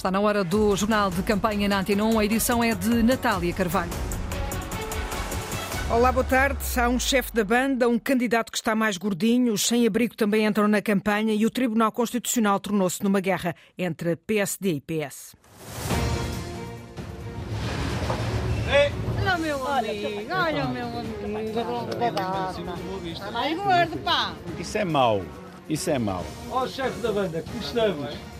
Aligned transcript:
Está 0.00 0.10
na 0.10 0.18
hora 0.18 0.42
do 0.42 0.74
Jornal 0.74 1.10
de 1.10 1.22
Campanha 1.22 1.68
na 1.68 1.80
Antena 1.80 2.04
1. 2.04 2.18
A 2.18 2.24
edição 2.24 2.64
é 2.64 2.74
de 2.74 3.02
Natália 3.02 3.52
Carvalho. 3.52 3.90
Olá, 5.90 6.10
boa 6.10 6.24
tarde. 6.24 6.58
Há 6.80 6.88
um 6.88 6.98
chefe 6.98 7.30
da 7.34 7.44
banda, 7.44 7.86
um 7.86 7.98
candidato 7.98 8.50
que 8.50 8.56
está 8.56 8.74
mais 8.74 8.96
gordinho, 8.96 9.52
os 9.52 9.66
sem-abrigo 9.66 10.16
também 10.16 10.46
entram 10.46 10.66
na 10.66 10.80
campanha 10.80 11.34
e 11.34 11.44
o 11.44 11.50
Tribunal 11.50 11.92
Constitucional 11.92 12.58
tornou-se 12.58 13.04
numa 13.04 13.20
guerra 13.20 13.54
entre 13.76 14.16
PSD 14.16 14.72
e 14.72 14.80
PS. 14.80 15.36
Olha 19.18 19.36
o 19.36 19.38
meu 19.38 19.68
amigo, 19.68 20.32
olha 20.32 20.64
o 20.64 20.70
meu 20.70 20.86
amigo. 20.86 21.12
Está 23.12 23.30
mais 23.30 23.54
gordo, 23.54 23.98
pá. 23.98 24.32
Isso 24.58 24.78
é 24.78 24.84
mau. 24.86 25.22
Isso 25.68 25.90
é 25.90 25.98
mau. 25.98 26.24
Ó 26.50 26.66
chefe 26.66 26.98
da 27.00 27.12
banda, 27.12 27.44
como 27.46 27.60
estamos? 27.62 28.39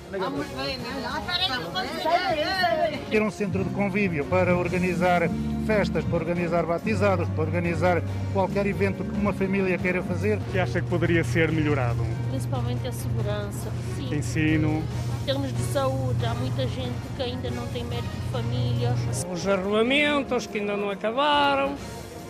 Ter 3.10 3.22
um 3.22 3.30
centro 3.30 3.64
de 3.64 3.70
convívio 3.70 4.24
para 4.24 4.56
organizar 4.56 5.22
festas, 5.66 6.04
para 6.04 6.16
organizar 6.16 6.66
batizados, 6.66 7.28
para 7.28 7.44
organizar 7.44 8.02
qualquer 8.32 8.66
evento 8.66 9.04
que 9.04 9.16
uma 9.16 9.32
família 9.32 9.78
queira 9.78 10.02
fazer. 10.02 10.38
que 10.50 10.58
acha 10.58 10.80
que 10.80 10.88
poderia 10.88 11.22
ser 11.22 11.52
melhorado? 11.52 12.04
principalmente 12.40 12.88
a 12.88 12.92
segurança. 12.92 13.70
Sim, 13.96 14.14
Ensino, 14.14 14.82
em 15.22 15.24
termos 15.26 15.52
de 15.52 15.62
saúde, 15.72 16.24
há 16.24 16.34
muita 16.34 16.66
gente 16.66 16.96
que 17.16 17.22
ainda 17.22 17.50
não 17.50 17.66
tem 17.68 17.84
médico 17.84 18.08
de 18.08 18.32
família. 18.32 18.94
Os 19.30 19.46
arruamentos 19.46 20.46
que 20.46 20.58
ainda 20.58 20.76
não 20.76 20.90
acabaram, 20.90 21.74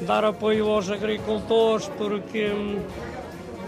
dar 0.03 0.25
apoio 0.25 0.69
aos 0.69 0.91
agricultores 0.91 1.89
porque 1.97 2.51
hum, 2.51 2.83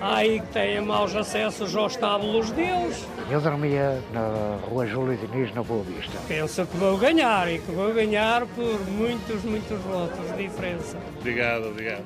há 0.02 0.16
aí 0.16 0.41
que 0.41 0.47
têm 0.48 0.80
maus 0.80 1.15
acessos 1.15 1.74
aos 1.77 1.92
estábulos 1.92 2.51
deles. 2.51 3.06
Eu 3.30 3.41
dormia 3.41 4.02
na 4.12 4.59
rua 4.69 4.87
Júlio 4.87 5.16
Diniz, 5.16 5.55
na 5.55 5.62
Boa 5.62 5.84
Vista. 5.84 6.19
Penso 6.27 6.66
que 6.66 6.77
vou 6.77 6.98
ganhar 6.98 7.48
e 7.51 7.61
que 7.61 7.70
vou 7.70 7.95
ganhar 7.95 8.45
por 8.47 8.80
muitos, 8.91 9.45
muitos 9.45 9.80
votos 9.80 10.36
de 10.36 10.42
diferença. 10.42 10.98
Obrigado, 11.20 11.69
obrigado. 11.69 12.05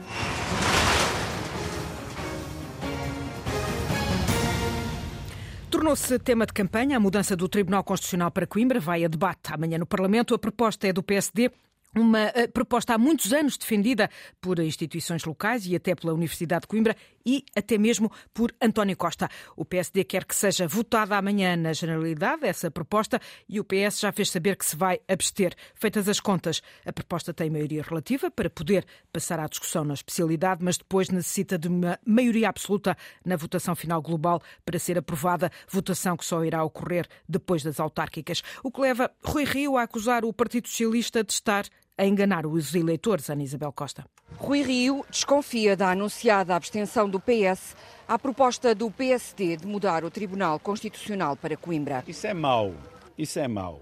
Tornou-se 5.71 6.19
tema 6.19 6.47
de 6.47 6.53
campanha 6.53 6.97
a 6.97 7.01
mudança 7.01 7.35
do 7.35 7.49
Tribunal 7.49 7.83
Constitucional 7.83 8.31
para 8.31 8.47
Coimbra. 8.47 8.79
Vai 8.79 9.05
a 9.05 9.09
debate 9.09 9.53
amanhã 9.53 9.79
no 9.79 9.87
Parlamento. 9.87 10.35
A 10.35 10.39
proposta 10.39 10.87
é 10.87 10.93
do 10.93 11.03
PSD. 11.03 11.51
Uma 11.97 12.31
eh, 12.35 12.47
proposta 12.47 12.93
há 12.93 12.99
muitos 12.99 13.33
anos 13.33 13.57
defendida 13.57 14.11
por 14.39 14.59
instituições 14.59 15.25
locais 15.25 15.67
e 15.67 15.75
até 15.75 15.95
pela 15.95 16.13
Universidade 16.13 16.63
de 16.63 16.67
Coimbra 16.67 16.95
e 17.25 17.43
até 17.57 17.79
mesmo 17.79 18.13
por 18.35 18.55
António 18.61 18.95
Costa. 18.95 19.31
O 19.57 19.65
PSD 19.65 20.05
quer 20.05 20.27
que 20.27 20.37
seja 20.37 20.69
votada 20.69 21.17
amanhã 21.17 21.57
na 21.57 21.73
generalidade 21.73 22.45
essa 22.45 22.71
proposta 22.71 23.19
e 23.49 23.59
o 23.59 23.65
PS 23.65 24.01
já 24.01 24.13
fez 24.13 24.31
saber 24.31 24.57
que 24.57 24.67
se 24.67 24.77
vai 24.77 25.01
abster. 25.09 25.55
Feitas 25.75 26.07
as 26.07 26.21
contas, 26.21 26.61
a 26.85 26.93
proposta 26.93 27.33
tem 27.33 27.49
maioria 27.49 27.83
relativa 27.83 28.31
para 28.31 28.51
poder 28.51 28.85
passar 29.11 29.41
à 29.41 29.47
discussão 29.47 29.83
na 29.83 29.95
especialidade, 29.95 30.63
mas 30.63 30.77
depois 30.77 31.09
necessita 31.09 31.59
de 31.59 31.67
uma 31.67 31.99
maioria 32.05 32.51
absoluta 32.51 32.95
na 33.25 33.37
votação 33.37 33.75
final 33.75 34.03
global 34.03 34.43
para 34.67 34.79
ser 34.79 34.99
aprovada, 34.99 35.51
votação 35.67 36.15
que 36.15 36.27
só 36.27 36.45
irá 36.45 36.63
ocorrer 36.63 37.09
depois 37.27 37.63
das 37.63 37.81
autárquicas. 37.81 38.43
O 38.63 38.71
que 38.71 38.83
leva 38.83 39.11
Rui 39.25 39.45
Rio 39.45 39.79
a 39.79 39.83
acusar 39.85 40.27
o 40.27 40.33
Partido 40.33 40.69
Socialista 40.69 41.25
de 41.25 41.33
estar 41.33 41.65
a 41.99 42.05
enganar 42.05 42.47
os 42.47 42.75
eleitores, 42.75 43.31
Ana 43.31 43.43
Isabel 43.43 43.73
Costa. 43.73 44.05
Rui 44.37 44.63
Rio 44.63 45.05
desconfia 45.11 45.77
da 45.77 45.91
anunciada 45.91 46.55
abstenção 46.55 47.09
do 47.09 47.19
PS 47.19 47.75
à 48.07 48.19
proposta 48.19 48.75
do 48.75 48.91
PSD 48.91 49.57
de 49.57 49.67
mudar 49.67 50.05
o 50.05 50.11
Tribunal 50.11 50.59
Constitucional 50.59 51.37
para 51.37 51.57
Coimbra. 51.57 52.05
Isso 52.07 52.27
é 52.27 52.35
mau. 52.35 52.75
Isso 53.17 53.39
é 53.39 53.49
mau. 53.49 53.81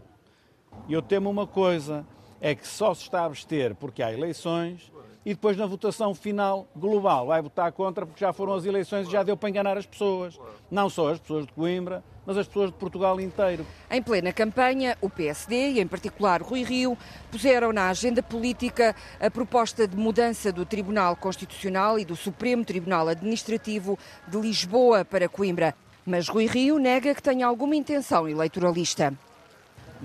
E 0.89 0.93
eu 0.93 1.03
temo 1.03 1.29
uma 1.29 1.47
coisa, 1.47 2.07
é 2.41 2.55
que 2.55 2.67
só 2.67 2.95
se 2.95 3.03
está 3.03 3.23
a 3.23 3.25
abster 3.27 3.75
porque 3.75 4.03
há 4.03 4.13
eleições 4.13 4.93
e 5.25 5.31
depois 5.31 5.57
na 5.57 5.67
votação 5.67 6.15
final 6.15 6.67
global 6.77 7.27
vai 7.27 7.41
votar 7.41 7.73
contra 7.73 8.05
porque 8.05 8.21
já 8.21 8.33
foram 8.33 8.55
as 8.55 8.65
eleições 8.65 9.09
e 9.09 9.11
já 9.11 9.23
deu 9.23 9.37
para 9.37 9.49
enganar 9.49 9.79
as 9.79 9.87
pessoas. 9.87 10.39
Não 10.71 10.91
só 10.91 11.13
as 11.13 11.19
pessoas 11.19 11.47
de 11.47 11.53
Coimbra, 11.53 12.05
mas 12.27 12.37
as 12.37 12.47
pessoas 12.47 12.71
de 12.71 12.77
Portugal 12.77 13.21
inteiro. 13.21 13.67
Em 13.91 14.03
plena 14.03 14.33
campanha, 14.33 14.97
o 15.01 15.09
PSD 15.09 15.73
e, 15.73 15.81
em 15.81 15.87
particular, 15.87 16.43
Rui 16.43 16.63
Rio, 16.63 16.97
puseram 17.31 17.73
na 17.73 17.89
agenda 17.89 18.23
política 18.23 18.95
a 19.21 19.31
proposta 19.31 19.87
de 19.87 19.97
mudança 19.97 20.53
do 20.53 20.65
Tribunal 20.65 21.17
Constitucional 21.17 21.99
e 21.99 22.05
do 22.05 22.17
Supremo 22.17 22.65
Tribunal 22.65 23.09
Administrativo 23.09 23.99
de 24.27 24.39
Lisboa 24.39 25.05
para 25.05 25.29
Coimbra. 25.29 25.75
Mas 26.07 26.29
Rui 26.29 26.47
Rio 26.47 26.79
nega 26.79 27.15
que 27.15 27.23
tenha 27.23 27.47
alguma 27.47 27.77
intenção 27.77 28.29
eleitoralista. 28.29 29.15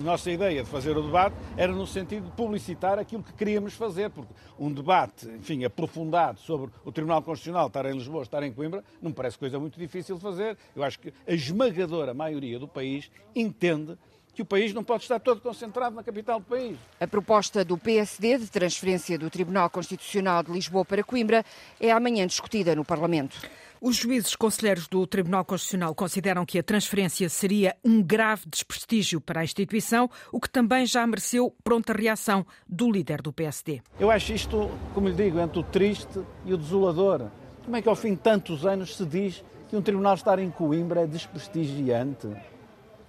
Nossa 0.00 0.30
ideia 0.30 0.62
de 0.62 0.68
fazer 0.68 0.96
o 0.96 1.02
debate 1.02 1.36
era 1.58 1.70
no 1.72 1.86
sentido 1.86 2.24
de 2.24 2.32
publicitar 2.32 2.98
aquilo 2.98 3.22
que 3.22 3.34
queríamos 3.34 3.74
fazer, 3.74 4.08
porque 4.08 4.32
um 4.58 4.72
debate, 4.72 5.28
enfim, 5.28 5.62
aprofundado 5.62 6.40
sobre 6.40 6.70
o 6.86 6.90
Tribunal 6.90 7.20
Constitucional 7.22 7.66
estar 7.66 7.84
em 7.84 7.92
Lisboa, 7.92 8.22
estar 8.22 8.42
em 8.42 8.50
Coimbra, 8.50 8.82
não 9.02 9.10
me 9.10 9.14
parece 9.14 9.38
coisa 9.38 9.58
muito 9.58 9.78
difícil 9.78 10.16
de 10.16 10.22
fazer. 10.22 10.56
Eu 10.74 10.82
acho 10.82 10.98
que 10.98 11.12
a 11.28 11.32
esmagadora 11.34 12.14
maioria 12.14 12.58
do 12.58 12.66
país 12.66 13.10
entende 13.36 13.96
que 14.34 14.40
o 14.40 14.44
país 14.44 14.72
não 14.72 14.82
pode 14.82 15.02
estar 15.02 15.20
todo 15.20 15.40
concentrado 15.42 15.94
na 15.94 16.02
capital 16.02 16.40
do 16.40 16.46
país. 16.46 16.78
A 16.98 17.06
proposta 17.06 17.62
do 17.62 17.76
PSD 17.76 18.38
de 18.38 18.46
transferência 18.46 19.18
do 19.18 19.28
Tribunal 19.28 19.68
Constitucional 19.68 20.42
de 20.42 20.50
Lisboa 20.50 20.82
para 20.82 21.04
Coimbra 21.04 21.44
é 21.78 21.90
amanhã 21.90 22.26
discutida 22.26 22.74
no 22.74 22.86
Parlamento. 22.86 23.38
Os 23.82 23.96
juízes 23.96 24.36
conselheiros 24.36 24.86
do 24.86 25.06
Tribunal 25.06 25.42
Constitucional 25.42 25.94
consideram 25.94 26.44
que 26.44 26.58
a 26.58 26.62
transferência 26.62 27.30
seria 27.30 27.74
um 27.82 28.02
grave 28.02 28.42
desprestígio 28.46 29.22
para 29.22 29.40
a 29.40 29.44
instituição, 29.44 30.10
o 30.30 30.38
que 30.38 30.50
também 30.50 30.84
já 30.84 31.06
mereceu 31.06 31.56
pronta 31.64 31.94
reação 31.94 32.44
do 32.68 32.90
líder 32.90 33.22
do 33.22 33.32
PSD. 33.32 33.80
Eu 33.98 34.10
acho 34.10 34.34
isto, 34.34 34.70
como 34.92 35.08
lhe 35.08 35.14
digo, 35.14 35.40
entre 35.40 35.58
o 35.58 35.62
triste 35.62 36.20
e 36.44 36.52
o 36.52 36.58
desolador. 36.58 37.30
Como 37.64 37.74
é 37.74 37.80
que 37.80 37.88
ao 37.88 37.96
fim 37.96 38.10
de 38.10 38.20
tantos 38.20 38.66
anos 38.66 38.94
se 38.94 39.06
diz 39.06 39.42
que 39.70 39.76
um 39.76 39.80
tribunal 39.80 40.14
estar 40.14 40.38
em 40.38 40.50
Coimbra 40.50 41.00
é 41.00 41.06
desprestigiante? 41.06 42.28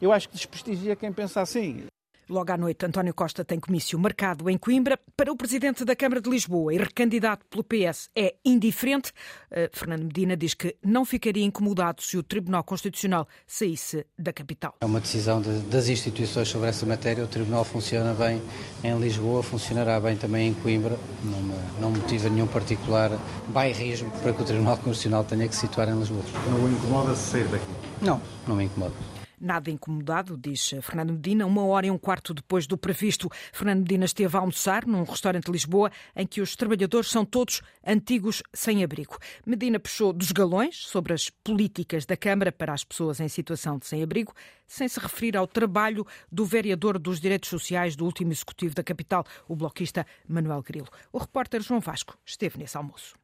Eu 0.01 0.13
acho 0.13 0.29
que 0.29 0.35
desprestigia 0.35 0.95
quem 0.95 1.11
pensa 1.11 1.41
assim. 1.41 1.90
Logo 2.31 2.49
à 2.49 2.55
noite, 2.57 2.85
António 2.85 3.13
Costa 3.13 3.43
tem 3.43 3.59
comício 3.59 3.99
marcado 3.99 4.49
em 4.49 4.57
Coimbra. 4.57 4.97
Para 5.17 5.33
o 5.33 5.35
presidente 5.35 5.83
da 5.83 5.93
Câmara 5.97 6.21
de 6.21 6.29
Lisboa 6.29 6.73
e 6.73 6.77
recandidato 6.77 7.45
pelo 7.47 7.61
PS 7.61 8.09
é 8.15 8.35
indiferente. 8.45 9.11
Uh, 9.51 9.67
Fernando 9.73 10.03
Medina 10.03 10.37
diz 10.37 10.53
que 10.53 10.77
não 10.81 11.03
ficaria 11.03 11.43
incomodado 11.43 12.01
se 12.01 12.17
o 12.17 12.23
Tribunal 12.23 12.63
Constitucional 12.63 13.27
saísse 13.45 14.05
da 14.17 14.31
capital. 14.31 14.75
É 14.79 14.85
uma 14.85 15.01
decisão 15.01 15.41
de, 15.41 15.49
das 15.63 15.89
instituições 15.89 16.47
sobre 16.47 16.69
essa 16.69 16.85
matéria. 16.85 17.21
O 17.21 17.27
Tribunal 17.27 17.65
funciona 17.65 18.13
bem 18.13 18.41
em 18.81 18.97
Lisboa, 18.97 19.43
funcionará 19.43 19.99
bem 19.99 20.15
também 20.15 20.47
em 20.47 20.53
Coimbra. 20.53 20.97
Não, 21.25 21.41
me- 21.41 21.53
não 21.81 21.91
motiva 21.91 22.29
nenhum 22.29 22.47
particular 22.47 23.11
bairrismo 23.49 24.09
para 24.23 24.31
que 24.31 24.41
o 24.41 24.45
Tribunal 24.45 24.77
Constitucional 24.77 25.25
tenha 25.25 25.49
que 25.49 25.53
se 25.53 25.67
situar 25.67 25.89
em 25.89 25.99
Lisboa. 25.99 26.23
não 26.49 26.63
o 26.63 26.71
incomoda 26.71 27.13
sair 27.13 27.45
daqui. 27.49 27.65
Não, 28.01 28.21
não 28.47 28.55
me 28.55 28.63
incomoda. 28.63 28.93
Nada 29.41 29.71
incomodado, 29.71 30.37
diz 30.37 30.69
Fernando 30.83 31.13
Medina. 31.13 31.47
Uma 31.47 31.65
hora 31.65 31.87
e 31.87 31.91
um 31.91 31.97
quarto 31.97 32.31
depois 32.31 32.67
do 32.67 32.77
previsto, 32.77 33.27
Fernando 33.51 33.79
Medina 33.79 34.05
esteve 34.05 34.37
a 34.37 34.39
almoçar 34.39 34.85
num 34.85 35.01
restaurante 35.03 35.45
de 35.45 35.51
Lisboa 35.51 35.91
em 36.15 36.27
que 36.27 36.41
os 36.41 36.55
trabalhadores 36.55 37.09
são 37.09 37.25
todos 37.25 37.63
antigos 37.83 38.43
sem 38.53 38.83
abrigo. 38.83 39.17
Medina 39.43 39.79
puxou 39.79 40.13
dos 40.13 40.31
galões 40.31 40.77
sobre 40.77 41.11
as 41.11 41.31
políticas 41.31 42.05
da 42.05 42.15
Câmara 42.15 42.51
para 42.51 42.71
as 42.71 42.83
pessoas 42.83 43.19
em 43.19 43.27
situação 43.27 43.79
de 43.79 43.87
sem-abrigo, 43.87 44.31
sem 44.67 44.87
se 44.87 44.99
referir 44.99 45.35
ao 45.35 45.47
trabalho 45.47 46.05
do 46.31 46.45
vereador 46.45 46.99
dos 46.99 47.19
Direitos 47.19 47.49
Sociais 47.49 47.95
do 47.95 48.05
último 48.05 48.31
executivo 48.31 48.75
da 48.75 48.83
capital, 48.83 49.25
o 49.47 49.55
bloquista 49.55 50.05
Manuel 50.27 50.61
Grilo. 50.61 50.87
O 51.11 51.17
repórter 51.17 51.61
João 51.61 51.79
Vasco 51.79 52.15
esteve 52.23 52.59
nesse 52.59 52.77
almoço. 52.77 53.15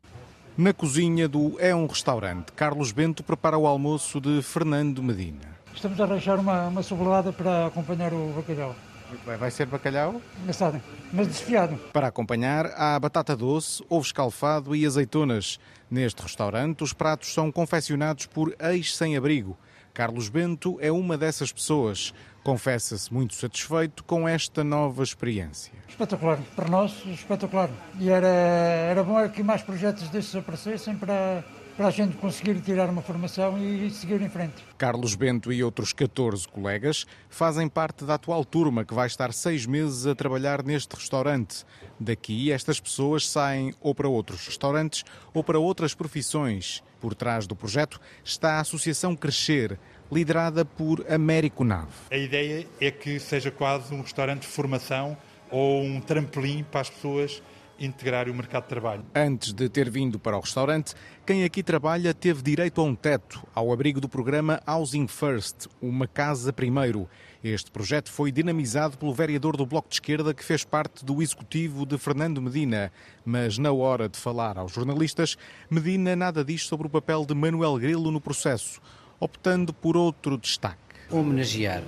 Na 0.57 0.73
cozinha 0.73 1.27
do 1.29 1.55
É 1.59 1.75
um 1.75 1.85
Restaurante, 1.85 2.51
Carlos 2.53 2.91
Bento 2.91 3.23
prepara 3.23 3.55
o 3.55 3.67
almoço 3.67 4.19
de 4.19 4.41
Fernando 4.41 5.03
Medina. 5.03 5.56
Estamos 5.73 5.99
a 5.99 6.03
arranjar 6.03 6.39
uma, 6.39 6.67
uma 6.67 6.83
sobrelada 6.83 7.31
para 7.31 7.67
acompanhar 7.67 8.13
o 8.13 8.33
bacalhau. 8.35 8.75
Muito 9.09 9.25
bem, 9.25 9.37
vai 9.37 9.49
ser 9.49 9.65
bacalhau? 9.67 10.21
Engraçado, 10.41 10.81
mas 11.13 11.27
desfiado. 11.27 11.77
Para 11.93 12.07
acompanhar, 12.07 12.65
há 12.75 12.99
batata 12.99 13.35
doce, 13.35 13.81
ovo 13.87 14.05
escalfado 14.05 14.75
e 14.75 14.85
azeitonas. 14.85 15.59
Neste 15.89 16.21
restaurante, 16.21 16.83
os 16.83 16.91
pratos 16.91 17.33
são 17.33 17.49
confeccionados 17.51 18.25
por 18.25 18.53
ex-sem-abrigo. 18.59 19.57
Carlos 19.93 20.27
Bento 20.29 20.77
é 20.81 20.91
uma 20.91 21.17
dessas 21.17 21.51
pessoas. 21.51 22.13
Confessa-se 22.43 23.11
muito 23.13 23.33
satisfeito 23.33 24.03
com 24.03 24.27
esta 24.27 24.63
nova 24.63 25.01
experiência. 25.01 25.73
Espetacular, 25.87 26.37
para 26.55 26.69
nós, 26.69 27.03
espetacular. 27.07 27.69
E 27.99 28.09
era, 28.09 28.27
era 28.27 29.03
bom 29.03 29.27
que 29.29 29.41
mais 29.41 29.63
projetos 29.63 30.07
destes 30.09 30.35
aparecessem 30.35 30.95
para, 30.95 31.43
para 31.77 31.87
a 31.89 31.91
gente 31.91 32.17
conseguir 32.17 32.59
tirar 32.59 32.89
uma 32.89 33.03
formação 33.03 33.55
e 33.63 33.91
seguir 33.91 34.19
em 34.19 34.27
frente. 34.27 34.55
Carlos 34.79 35.13
Bento 35.13 35.53
e 35.53 35.63
outros 35.63 35.93
14 35.93 36.47
colegas 36.47 37.05
fazem 37.29 37.69
parte 37.69 38.03
da 38.03 38.15
atual 38.15 38.43
turma 38.43 38.83
que 38.83 38.95
vai 38.95 39.05
estar 39.05 39.31
seis 39.31 39.67
meses 39.67 40.07
a 40.07 40.15
trabalhar 40.15 40.63
neste 40.63 40.95
restaurante. 40.95 41.63
Daqui, 41.99 42.51
estas 42.51 42.79
pessoas 42.79 43.29
saem 43.29 43.75
ou 43.79 43.93
para 43.93 44.09
outros 44.09 44.43
restaurantes 44.47 45.03
ou 45.35 45.43
para 45.43 45.59
outras 45.59 45.93
profissões. 45.93 46.83
Por 46.99 47.13
trás 47.13 47.45
do 47.45 47.55
projeto 47.55 48.01
está 48.25 48.53
a 48.53 48.61
Associação 48.61 49.15
Crescer, 49.15 49.77
liderada 50.11 50.65
por 50.65 51.05
Américo 51.07 51.63
Nave. 51.63 51.91
A 52.09 52.17
ideia 52.17 52.67
é 52.81 52.89
que 52.89 53.19
seja 53.19 53.51
quase 53.51 53.93
um 53.93 54.01
restaurante 54.01 54.41
de 54.41 54.47
formação 54.47 55.15
ou 55.51 55.83
um 55.83 56.01
trampolim 56.01 56.63
para 56.63 56.81
as 56.81 56.89
pessoas 56.89 57.41
integrar 57.79 58.29
o 58.29 58.33
mercado 58.33 58.63
de 58.63 58.69
trabalho. 58.69 59.05
Antes 59.15 59.53
de 59.53 59.69
ter 59.69 59.89
vindo 59.89 60.19
para 60.19 60.37
o 60.37 60.39
restaurante, 60.39 60.93
quem 61.25 61.43
aqui 61.43 61.61
trabalha 61.61 62.13
teve 62.13 62.41
direito 62.41 62.81
a 62.81 62.83
um 62.83 62.95
teto, 62.95 63.45
ao 63.53 63.71
abrigo 63.71 63.99
do 64.01 64.09
programa 64.09 64.61
Housing 64.65 65.07
First, 65.07 65.67
uma 65.81 66.07
casa 66.07 66.51
primeiro. 66.51 67.09
Este 67.43 67.69
projeto 67.69 68.11
foi 68.11 68.31
dinamizado 68.31 68.97
pelo 68.97 69.13
vereador 69.13 69.55
do 69.55 69.65
Bloco 69.65 69.89
de 69.89 69.95
Esquerda 69.95 70.33
que 70.33 70.43
fez 70.43 70.63
parte 70.65 71.05
do 71.05 71.21
executivo 71.21 71.85
de 71.85 71.97
Fernando 71.97 72.41
Medina. 72.41 72.91
Mas 73.23 73.57
na 73.57 73.71
hora 73.71 74.09
de 74.09 74.17
falar 74.17 74.57
aos 74.57 74.71
jornalistas, 74.71 75.37
Medina 75.69 76.15
nada 76.15 76.43
diz 76.43 76.65
sobre 76.65 76.87
o 76.87 76.89
papel 76.89 77.25
de 77.25 77.33
Manuel 77.33 77.77
Grilo 77.77 78.11
no 78.11 78.19
processo, 78.19 78.81
optando 79.19 79.73
por 79.73 79.95
outro 79.95 80.37
destaque. 80.37 80.77
Homenagear 81.09 81.83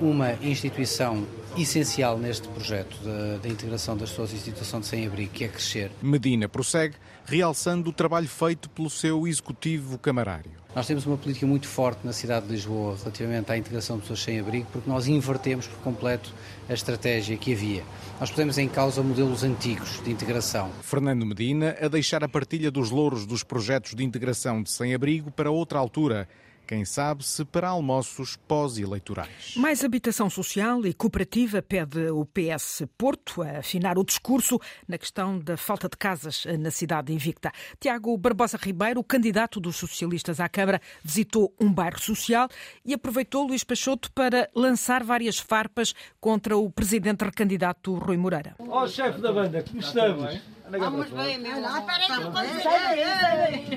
uma 0.00 0.32
instituição 0.42 1.26
essencial 1.56 2.18
neste 2.18 2.48
projeto 2.48 2.96
da 3.42 3.48
integração 3.48 3.96
das 3.96 4.10
pessoas 4.10 4.32
em 4.32 4.38
situação 4.38 4.80
de 4.80 4.86
sem-abrigo, 4.86 5.32
que 5.32 5.44
é 5.44 5.48
crescer. 5.48 5.90
Medina 6.02 6.48
prossegue, 6.48 6.94
realçando 7.24 7.90
o 7.90 7.92
trabalho 7.92 8.28
feito 8.28 8.68
pelo 8.70 8.90
seu 8.90 9.26
executivo 9.26 9.98
camarário. 9.98 10.60
Nós 10.74 10.86
temos 10.86 11.04
uma 11.04 11.16
política 11.16 11.44
muito 11.46 11.66
forte 11.66 12.06
na 12.06 12.12
cidade 12.12 12.46
de 12.46 12.52
Lisboa 12.52 12.96
relativamente 12.96 13.50
à 13.50 13.58
integração 13.58 13.96
de 13.96 14.02
pessoas 14.02 14.22
sem 14.22 14.38
abrigo, 14.38 14.68
porque 14.70 14.88
nós 14.88 15.08
invertemos 15.08 15.66
por 15.66 15.78
completo 15.78 16.32
a 16.68 16.72
estratégia 16.72 17.36
que 17.36 17.52
havia. 17.52 17.82
Nós 18.20 18.30
pusemos 18.30 18.56
em 18.56 18.68
causa 18.68 19.02
modelos 19.02 19.42
antigos 19.42 20.00
de 20.04 20.12
integração. 20.12 20.70
Fernando 20.82 21.26
Medina 21.26 21.76
a 21.80 21.88
deixar 21.88 22.22
a 22.22 22.28
partilha 22.28 22.70
dos 22.70 22.90
louros 22.90 23.26
dos 23.26 23.42
projetos 23.42 23.96
de 23.96 24.04
integração 24.04 24.62
de 24.62 24.70
sem-abrigo 24.70 25.32
para 25.32 25.50
outra 25.50 25.76
altura 25.76 26.28
quem 26.70 26.84
sabe 26.84 27.24
se 27.24 27.44
para 27.44 27.66
almoços 27.66 28.36
pós-eleitorais. 28.46 29.56
Mais 29.56 29.82
habitação 29.82 30.30
social 30.30 30.86
e 30.86 30.94
cooperativa 30.94 31.60
pede 31.60 32.10
o 32.10 32.24
PS 32.24 32.84
Porto 32.96 33.42
a 33.42 33.58
afinar 33.58 33.98
o 33.98 34.04
discurso 34.04 34.56
na 34.86 34.96
questão 34.96 35.36
da 35.40 35.56
falta 35.56 35.88
de 35.88 35.96
casas 35.96 36.46
na 36.60 36.70
cidade 36.70 37.12
invicta. 37.12 37.50
Tiago 37.80 38.16
Barbosa 38.16 38.56
Ribeiro, 38.56 39.02
candidato 39.02 39.58
dos 39.58 39.74
socialistas 39.74 40.38
à 40.38 40.48
Câmara, 40.48 40.80
visitou 41.02 41.52
um 41.60 41.72
bairro 41.72 41.98
social 41.98 42.48
e 42.84 42.94
aproveitou 42.94 43.48
Luís 43.48 43.64
Peixoto 43.64 44.12
para 44.12 44.48
lançar 44.54 45.02
várias 45.02 45.40
farpas 45.40 45.92
contra 46.20 46.56
o 46.56 46.70
presidente 46.70 47.24
recandidato 47.24 47.92
Rui 47.94 48.16
Moreira. 48.16 48.54
Ó 48.60 48.84
oh, 48.84 48.86
chefe 48.86 49.20
da 49.20 49.32
banda, 49.32 49.64
como 49.64 49.80
estamos? 49.80 50.40
Vamos 50.78 51.10
bem, 51.10 51.38
meu. 51.38 51.52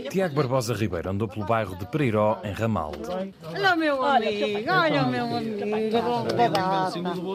Tiago 0.09 0.35
Barbosa 0.35 0.73
Ribeiro 0.73 1.09
andou 1.09 1.27
pelo 1.27 1.45
bairro 1.45 1.75
de 1.75 1.85
Pereiró, 1.87 2.39
em 2.43 2.51
Ramal. 2.51 2.91
Olha, 3.43 3.75
meu 3.75 4.03
amigo, 4.03 4.69
olha, 4.69 5.03
meu 5.05 5.37
amigo. 5.37 5.63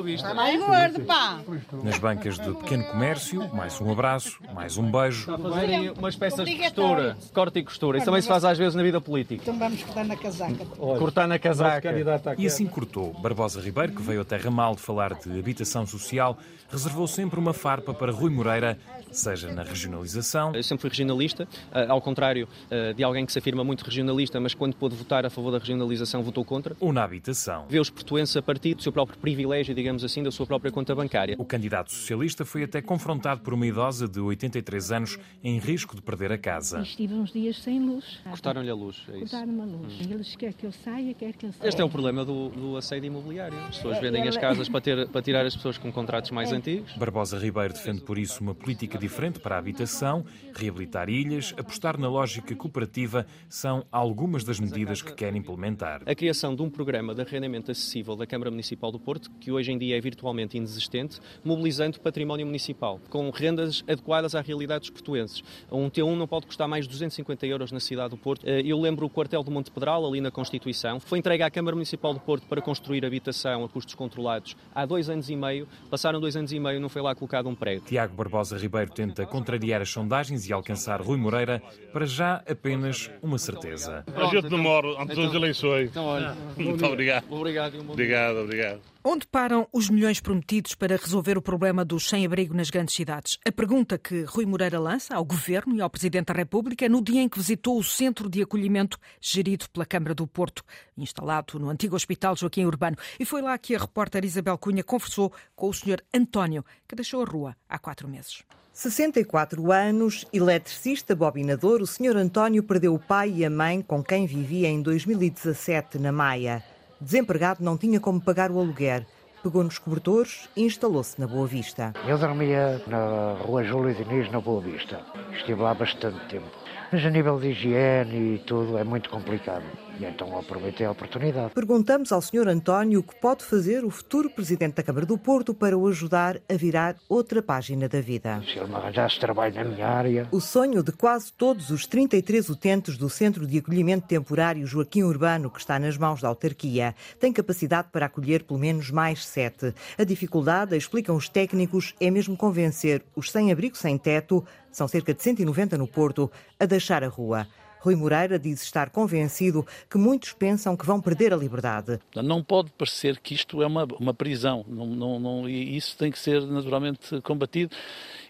Está 0.08 0.34
mais 0.34 0.60
gordo, 0.60 1.00
pá. 1.04 1.40
Nas 1.82 1.98
bancas 1.98 2.38
do 2.38 2.54
pequeno 2.56 2.84
comércio, 2.84 3.48
mais 3.54 3.80
um 3.80 3.90
abraço, 3.90 4.38
mais 4.54 4.76
um 4.76 4.90
beijo. 4.90 5.20
Está 5.20 5.34
a 5.34 5.50
fazer 5.50 5.92
umas 5.98 6.16
peças 6.16 6.44
de 6.44 6.56
costura, 6.56 7.16
corte 7.32 7.58
e 7.58 7.64
costura. 7.64 7.98
Isso 7.98 8.06
também 8.06 8.22
se 8.22 8.28
faz 8.28 8.44
às 8.44 8.56
vezes 8.58 8.74
na 8.74 8.82
vida 8.82 9.00
política. 9.00 9.42
Então 9.42 9.58
vamos 9.58 9.82
cortar 9.82 10.04
na 10.04 10.16
casaca. 10.16 10.64
Cortar 10.76 11.28
na 11.28 11.38
casaca. 11.38 11.94
E 12.38 12.46
assim 12.46 12.66
cortou. 12.66 13.12
Barbosa 13.14 13.60
Ribeiro, 13.60 13.92
que 13.92 14.02
veio 14.02 14.20
até 14.20 14.36
Ramal 14.36 14.74
de 14.74 14.82
falar 14.82 15.14
de 15.14 15.38
habitação 15.38 15.86
social, 15.86 16.38
reservou 16.70 17.06
sempre 17.06 17.38
uma 17.40 17.52
farpa 17.52 17.92
para 17.94 18.12
Rui 18.12 18.30
Moreira, 18.30 18.78
seja 19.10 19.52
na 19.52 19.62
regionalização. 19.62 20.54
Eu 20.54 20.62
sempre 20.62 20.82
fui 20.82 20.90
regionalista, 20.90 21.48
eh, 21.72 21.86
ao 21.88 22.00
contrário 22.00 22.48
eh, 22.70 22.92
de 22.92 23.02
alguém 23.02 23.24
que 23.24 23.32
se 23.32 23.38
afirma 23.38 23.64
muito 23.64 23.82
regionalista, 23.84 24.40
mas 24.40 24.54
quando 24.54 24.74
pôde 24.74 24.94
votar 24.94 25.24
a 25.24 25.30
favor 25.30 25.50
da 25.50 25.58
regionalização 25.58 26.22
votou 26.22 26.44
contra. 26.44 26.76
Ou 26.80 26.92
na 26.92 27.04
habitação. 27.04 27.66
Vê 27.68 27.78
os 27.78 27.90
portuenses 27.90 28.36
a 28.36 28.42
partir 28.42 28.74
do 28.74 28.82
seu 28.82 28.92
próprio 28.92 29.18
privilégio, 29.18 29.74
digamos 29.74 30.04
assim, 30.04 30.22
da 30.22 30.30
sua 30.30 30.46
própria 30.46 30.70
conta 30.70 30.94
bancária. 30.94 31.36
O 31.38 31.44
candidato 31.44 31.92
socialista 31.92 32.44
foi 32.44 32.64
até 32.64 32.80
confrontado 32.80 33.40
por 33.40 33.54
uma 33.54 33.66
idosa 33.66 34.08
de 34.08 34.20
83 34.20 34.92
anos 34.92 35.18
em 35.42 35.58
risco 35.58 35.94
de 35.96 36.02
perder 36.02 36.32
a 36.32 36.38
casa. 36.38 36.80
Estive 36.80 37.14
uns 37.14 37.32
dias 37.32 37.58
sem 37.58 37.80
luz. 37.80 38.18
Cortaram-lhe 38.24 38.70
a 38.70 38.74
luz, 38.74 39.02
é 39.08 39.12
isso? 39.12 39.20
Cortaram-me 39.20 39.60
a 39.60 39.64
luz. 39.64 39.94
Hum. 39.94 40.12
Eles 40.12 40.36
querem 40.36 40.54
que 40.54 40.66
eu 40.66 40.72
saia, 40.72 41.14
quer 41.14 41.32
que 41.32 41.46
eu 41.46 41.52
saia. 41.52 41.68
Este 41.68 41.80
é 41.80 41.84
o 41.84 41.88
problema 41.88 42.24
do, 42.24 42.48
do 42.50 42.76
assédio 42.76 43.06
imobiliário. 43.06 43.58
As 43.68 43.76
pessoas 43.76 44.00
vendem 44.00 44.26
as 44.26 44.36
casas 44.36 44.68
para, 44.68 44.80
ter, 44.80 45.08
para 45.08 45.22
tirar 45.22 45.46
as 45.46 45.54
pessoas 45.54 45.78
com 45.78 45.92
contratos 45.92 46.30
mais 46.30 46.52
é. 46.52 46.56
antigos. 46.56 46.92
Barbosa 46.96 47.38
Ribeiro 47.38 47.72
defende 47.72 48.00
por 48.00 48.18
isso 48.18 48.42
uma 48.42 48.54
política 48.54 48.97
diferente 48.98 49.40
para 49.40 49.56
a 49.56 49.58
habitação, 49.58 50.24
reabilitar 50.54 51.08
ilhas, 51.08 51.54
apostar 51.56 51.98
na 51.98 52.08
lógica 52.08 52.54
cooperativa 52.54 53.26
são 53.48 53.84
algumas 53.90 54.44
das 54.44 54.60
medidas 54.60 55.00
que 55.00 55.12
quer 55.12 55.34
implementar. 55.34 56.02
A 56.06 56.14
criação 56.14 56.54
de 56.54 56.62
um 56.62 56.70
programa 56.70 57.14
de 57.14 57.22
arrendamento 57.22 57.70
acessível 57.70 58.16
da 58.16 58.26
Câmara 58.26 58.50
Municipal 58.50 58.90
do 58.90 58.98
Porto, 58.98 59.30
que 59.40 59.50
hoje 59.52 59.72
em 59.72 59.78
dia 59.78 59.96
é 59.96 60.00
virtualmente 60.00 60.56
inexistente, 60.56 61.20
mobilizando 61.44 62.00
património 62.00 62.46
municipal, 62.46 63.00
com 63.08 63.30
rendas 63.30 63.84
adequadas 63.86 64.34
à 64.34 64.40
realidade 64.40 64.80
dos 64.80 64.90
portuenses. 64.90 65.42
Um 65.70 65.88
T1 65.88 66.16
não 66.16 66.26
pode 66.26 66.46
custar 66.46 66.68
mais 66.68 66.84
de 66.84 66.90
250 66.90 67.46
euros 67.46 67.72
na 67.72 67.80
cidade 67.80 68.10
do 68.10 68.16
Porto. 68.16 68.46
Eh, 68.46 68.62
eu 68.64 68.80
lembro 68.80 69.06
o 69.06 69.10
quartel 69.10 69.42
de 69.42 69.50
Monte 69.50 69.70
Pedral, 69.70 70.06
ali 70.06 70.20
na 70.20 70.30
Constituição, 70.30 71.00
foi 71.00 71.18
entregue 71.18 71.42
à 71.42 71.50
Câmara 71.50 71.74
Municipal 71.76 72.12
do 72.12 72.20
Porto 72.20 72.46
para 72.46 72.60
construir 72.60 73.04
habitação 73.04 73.64
a 73.64 73.68
custos 73.68 73.94
controlados 73.94 74.56
há 74.74 74.84
dois 74.84 75.08
anos 75.08 75.30
e 75.30 75.36
meio. 75.36 75.68
Passaram 75.90 76.20
dois 76.20 76.36
anos 76.36 76.52
e 76.52 76.58
meio, 76.58 76.80
não 76.80 76.88
foi 76.88 77.02
lá 77.02 77.14
colocado 77.14 77.48
um 77.48 77.54
prédio. 77.54 77.84
Tiago 77.86 78.14
Barbosa 78.14 78.56
Ribeiro 78.56 78.87
tenta 78.88 79.26
contrariar 79.26 79.80
as 79.80 79.90
sondagens 79.90 80.48
e 80.48 80.52
alcançar 80.52 81.00
Rui 81.00 81.18
Moreira, 81.18 81.62
para 81.92 82.06
já 82.06 82.42
apenas 82.48 83.10
uma 83.22 83.38
certeza. 83.38 84.04
A 84.14 84.26
gente 84.26 84.48
demora 84.48 84.88
antes 85.00 85.16
das 85.16 85.26
então, 85.26 85.34
eleições. 85.34 85.90
Então, 85.90 86.04
olha, 86.04 86.36
Muito 86.56 86.84
obrigado. 86.84 87.24
Obrigado, 87.30 87.78
obrigado, 87.80 88.36
obrigado. 88.38 88.80
Onde 89.04 89.26
param 89.26 89.66
os 89.72 89.88
milhões 89.88 90.20
prometidos 90.20 90.74
para 90.74 90.96
resolver 90.96 91.38
o 91.38 91.42
problema 91.42 91.84
dos 91.84 92.08
sem-abrigo 92.08 92.54
nas 92.54 92.68
grandes 92.68 92.94
cidades? 92.94 93.38
A 93.46 93.52
pergunta 93.52 93.96
que 93.96 94.22
Rui 94.22 94.44
Moreira 94.44 94.78
lança 94.78 95.14
ao 95.14 95.24
Governo 95.24 95.76
e 95.76 95.80
ao 95.80 95.88
Presidente 95.88 96.26
da 96.26 96.34
República 96.34 96.88
no 96.88 97.02
dia 97.02 97.22
em 97.22 97.28
que 97.28 97.38
visitou 97.38 97.78
o 97.78 97.84
centro 97.84 98.28
de 98.28 98.42
acolhimento 98.42 98.98
gerido 99.20 99.66
pela 99.70 99.86
Câmara 99.86 100.14
do 100.14 100.26
Porto, 100.26 100.62
instalado 100.96 101.58
no 101.58 101.70
antigo 101.70 101.96
Hospital 101.96 102.36
Joaquim 102.36 102.64
Urbano. 102.64 102.96
E 103.18 103.24
foi 103.24 103.40
lá 103.40 103.56
que 103.56 103.74
a 103.74 103.78
repórter 103.78 104.24
Isabel 104.24 104.58
Cunha 104.58 104.84
conversou 104.84 105.32
com 105.54 105.68
o 105.68 105.72
Sr. 105.72 106.02
António, 106.12 106.64
que 106.86 106.96
deixou 106.96 107.22
a 107.22 107.24
rua 107.24 107.56
há 107.68 107.78
quatro 107.78 108.08
meses. 108.08 108.42
64 108.78 109.72
anos, 109.72 110.24
eletricista 110.32 111.12
bobinador, 111.12 111.82
o 111.82 111.86
Sr. 111.86 112.16
António 112.16 112.62
perdeu 112.62 112.94
o 112.94 112.98
pai 113.00 113.32
e 113.34 113.44
a 113.44 113.50
mãe 113.50 113.82
com 113.82 114.04
quem 114.04 114.24
vivia 114.24 114.68
em 114.68 114.80
2017 114.80 115.98
na 115.98 116.12
Maia. 116.12 116.62
Desempregado, 117.00 117.64
não 117.64 117.76
tinha 117.76 117.98
como 117.98 118.20
pagar 118.20 118.52
o 118.52 118.60
aluguer. 118.60 119.04
Pegou 119.42 119.64
nos 119.64 119.78
cobertores 119.78 120.48
e 120.56 120.62
instalou-se 120.62 121.20
na 121.20 121.26
Boa 121.26 121.44
Vista. 121.44 121.92
Eu 122.06 122.18
dormia 122.18 122.80
na 122.86 123.32
Rua 123.42 123.64
Júlio 123.64 123.92
Diniz, 123.96 124.30
na 124.30 124.40
Boa 124.40 124.60
Vista. 124.60 125.00
Estive 125.32 125.60
lá 125.60 125.74
bastante 125.74 126.24
tempo. 126.28 126.46
Mas 126.92 127.04
a 127.04 127.10
nível 127.10 127.36
de 127.40 127.48
higiene 127.48 128.36
e 128.36 128.38
tudo 128.46 128.78
é 128.78 128.84
muito 128.84 129.10
complicado. 129.10 129.64
E 129.98 130.04
então 130.04 130.38
aproveitei 130.38 130.86
a 130.86 130.92
oportunidade. 130.92 131.52
Perguntamos 131.54 132.12
ao 132.12 132.22
Sr. 132.22 132.46
António 132.48 133.00
o 133.00 133.02
que 133.02 133.16
pode 133.16 133.44
fazer 133.44 133.84
o 133.84 133.90
futuro 133.90 134.30
Presidente 134.30 134.76
da 134.76 134.82
Câmara 134.82 135.04
do 135.04 135.18
Porto 135.18 135.52
para 135.52 135.76
o 135.76 135.88
ajudar 135.88 136.40
a 136.48 136.54
virar 136.54 136.94
outra 137.08 137.42
página 137.42 137.88
da 137.88 138.00
vida. 138.00 138.40
Se 138.44 138.58
ele 138.58 138.68
me 138.68 138.76
arranjasse 138.76 139.18
trabalho 139.18 139.54
na 139.56 139.64
minha 139.64 139.88
área. 139.88 140.28
O 140.30 140.40
sonho 140.40 140.84
de 140.84 140.92
quase 140.92 141.32
todos 141.32 141.70
os 141.70 141.84
33 141.86 142.48
utentes 142.48 142.96
do 142.96 143.10
Centro 143.10 143.44
de 143.44 143.58
Acolhimento 143.58 144.06
Temporário 144.06 144.66
Joaquim 144.66 145.02
Urbano, 145.02 145.50
que 145.50 145.58
está 145.58 145.78
nas 145.80 145.98
mãos 145.98 146.20
da 146.20 146.28
autarquia, 146.28 146.94
tem 147.18 147.32
capacidade 147.32 147.88
para 147.90 148.06
acolher 148.06 148.44
pelo 148.44 148.60
menos 148.60 148.92
mais 148.92 149.26
sete. 149.26 149.74
A 149.98 150.04
dificuldade, 150.04 150.76
explicam 150.76 151.16
os 151.16 151.28
técnicos, 151.28 151.94
é 152.00 152.08
mesmo 152.08 152.36
convencer 152.36 153.02
os 153.16 153.32
sem-abrigo 153.32 153.76
sem 153.76 153.98
teto, 153.98 154.44
são 154.70 154.86
cerca 154.86 155.12
de 155.12 155.22
190 155.22 155.76
no 155.76 155.88
Porto, 155.88 156.30
a 156.60 156.66
deixar 156.66 157.02
a 157.02 157.08
rua. 157.08 157.48
Rui 157.88 157.96
Moreira 157.96 158.38
diz 158.38 158.62
estar 158.62 158.90
convencido 158.90 159.66
que 159.88 159.96
muitos 159.96 160.34
pensam 160.34 160.76
que 160.76 160.84
vão 160.84 161.00
perder 161.00 161.32
a 161.32 161.36
liberdade. 161.38 161.98
Não 162.14 162.44
pode 162.44 162.70
parecer 162.72 163.18
que 163.18 163.32
isto 163.32 163.62
é 163.62 163.66
uma, 163.66 163.88
uma 163.98 164.12
prisão, 164.12 164.62
não, 164.68 164.84
não, 164.84 165.18
não, 165.18 165.48
isso 165.48 165.96
tem 165.96 166.12
que 166.12 166.18
ser 166.18 166.42
naturalmente 166.42 167.18
combatido 167.22 167.74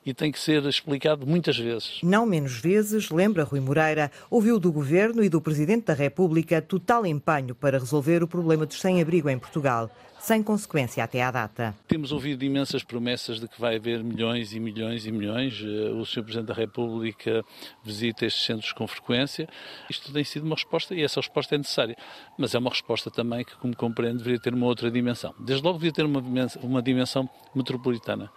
e 0.06 0.14
tem 0.14 0.30
que 0.30 0.38
ser 0.38 0.64
explicado 0.66 1.26
muitas 1.26 1.58
vezes. 1.58 1.98
Não 2.04 2.24
menos 2.24 2.52
vezes, 2.52 3.10
lembra 3.10 3.42
Rui 3.42 3.58
Moreira, 3.58 4.12
ouviu 4.30 4.60
do 4.60 4.70
Governo 4.70 5.24
e 5.24 5.28
do 5.28 5.40
Presidente 5.40 5.86
da 5.86 5.94
República 5.94 6.62
total 6.62 7.04
empenho 7.04 7.52
para 7.52 7.80
resolver 7.80 8.22
o 8.22 8.28
problema 8.28 8.64
dos 8.64 8.80
sem-abrigo 8.80 9.28
em 9.28 9.40
Portugal. 9.40 9.90
Sem 10.18 10.42
consequência 10.42 11.02
até 11.02 11.22
à 11.22 11.30
data. 11.30 11.74
Temos 11.86 12.12
ouvido 12.12 12.44
imensas 12.44 12.82
promessas 12.82 13.40
de 13.40 13.48
que 13.48 13.60
vai 13.60 13.76
haver 13.76 14.02
milhões 14.02 14.52
e 14.52 14.60
milhões 14.60 15.06
e 15.06 15.12
milhões. 15.12 15.62
Eh, 15.62 15.90
o 15.90 16.04
Sr. 16.04 16.22
Presidente 16.22 16.46
da 16.46 16.54
República 16.54 17.44
visita 17.82 18.26
estes 18.26 18.44
centros 18.44 18.72
com 18.72 18.86
frequência. 18.86 19.48
Isto 19.88 20.12
tem 20.12 20.24
sido 20.24 20.44
uma 20.44 20.54
resposta 20.54 20.94
e 20.94 21.02
essa 21.02 21.20
resposta 21.20 21.54
é 21.54 21.58
necessária. 21.58 21.96
Mas 22.38 22.54
é 22.54 22.58
uma 22.58 22.70
resposta 22.70 23.10
também 23.10 23.44
que, 23.44 23.56
como 23.56 23.76
compreende, 23.76 24.18
deveria 24.18 24.40
ter 24.40 24.54
uma 24.54 24.66
outra 24.66 24.90
dimensão. 24.90 25.34
Desde 25.38 25.64
logo, 25.64 25.78
deveria 25.78 25.94
ter 25.94 26.04
uma 26.04 26.20
dimensão, 26.20 26.62
uma 26.62 26.82
dimensão 26.82 27.28
metropolitana 27.54 28.30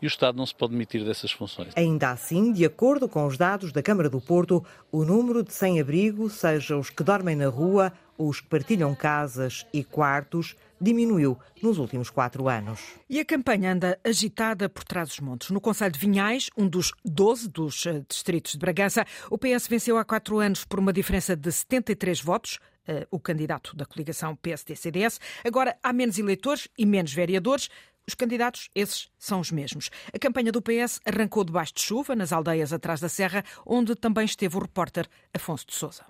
e 0.00 0.06
o 0.06 0.08
Estado 0.08 0.36
não 0.36 0.46
se 0.46 0.54
pode 0.54 0.72
demitir 0.72 1.04
dessas 1.04 1.32
funções. 1.32 1.72
Ainda 1.76 2.10
assim, 2.10 2.52
de 2.52 2.64
acordo 2.64 3.08
com 3.08 3.26
os 3.26 3.36
dados 3.36 3.72
da 3.72 3.82
Câmara 3.82 4.08
do 4.08 4.20
Porto, 4.20 4.64
o 4.90 5.04
número 5.04 5.42
de 5.42 5.52
sem-abrigo, 5.52 6.28
seja 6.28 6.76
os 6.76 6.90
que 6.90 7.02
dormem 7.02 7.36
na 7.36 7.48
rua 7.48 7.92
ou 8.18 8.28
os 8.28 8.40
que 8.40 8.48
partilham 8.48 8.94
casas 8.94 9.66
e 9.72 9.84
quartos, 9.84 10.56
diminuiu 10.80 11.38
nos 11.62 11.78
últimos 11.78 12.10
quatro 12.10 12.48
anos. 12.48 12.80
E 13.08 13.20
a 13.20 13.24
campanha 13.24 13.72
anda 13.72 13.98
agitada 14.04 14.68
por 14.68 14.84
trás 14.84 15.08
dos 15.08 15.20
montes. 15.20 15.50
No 15.50 15.60
Conselho 15.60 15.92
de 15.92 15.98
Vinhais, 15.98 16.50
um 16.56 16.68
dos 16.68 16.92
12 17.04 17.48
dos 17.48 17.86
eh, 17.86 18.02
distritos 18.08 18.52
de 18.52 18.58
Bragança, 18.58 19.04
o 19.30 19.38
PS 19.38 19.68
venceu 19.68 19.98
há 19.98 20.04
quatro 20.04 20.38
anos 20.38 20.64
por 20.64 20.78
uma 20.78 20.92
diferença 20.92 21.36
de 21.36 21.50
73 21.50 22.20
votos, 22.20 22.58
eh, 22.86 23.06
o 23.10 23.18
candidato 23.18 23.74
da 23.74 23.84
coligação 23.84 24.36
PSD-CDS. 24.36 25.20
Agora 25.44 25.76
há 25.82 25.92
menos 25.92 26.18
eleitores 26.18 26.68
e 26.78 26.86
menos 26.86 27.12
vereadores. 27.12 27.68
Os 28.06 28.14
candidatos, 28.14 28.70
esses 28.74 29.08
são 29.18 29.40
os 29.40 29.50
mesmos. 29.50 29.90
A 30.14 30.18
campanha 30.18 30.52
do 30.52 30.62
PS 30.62 31.00
arrancou 31.04 31.42
debaixo 31.42 31.74
de 31.74 31.82
chuva, 31.82 32.14
nas 32.14 32.32
aldeias 32.32 32.72
atrás 32.72 33.00
da 33.00 33.08
Serra, 33.08 33.44
onde 33.64 33.96
também 33.96 34.24
esteve 34.24 34.56
o 34.56 34.60
repórter 34.60 35.08
Afonso 35.34 35.66
de 35.66 35.74
Souza. 35.74 36.04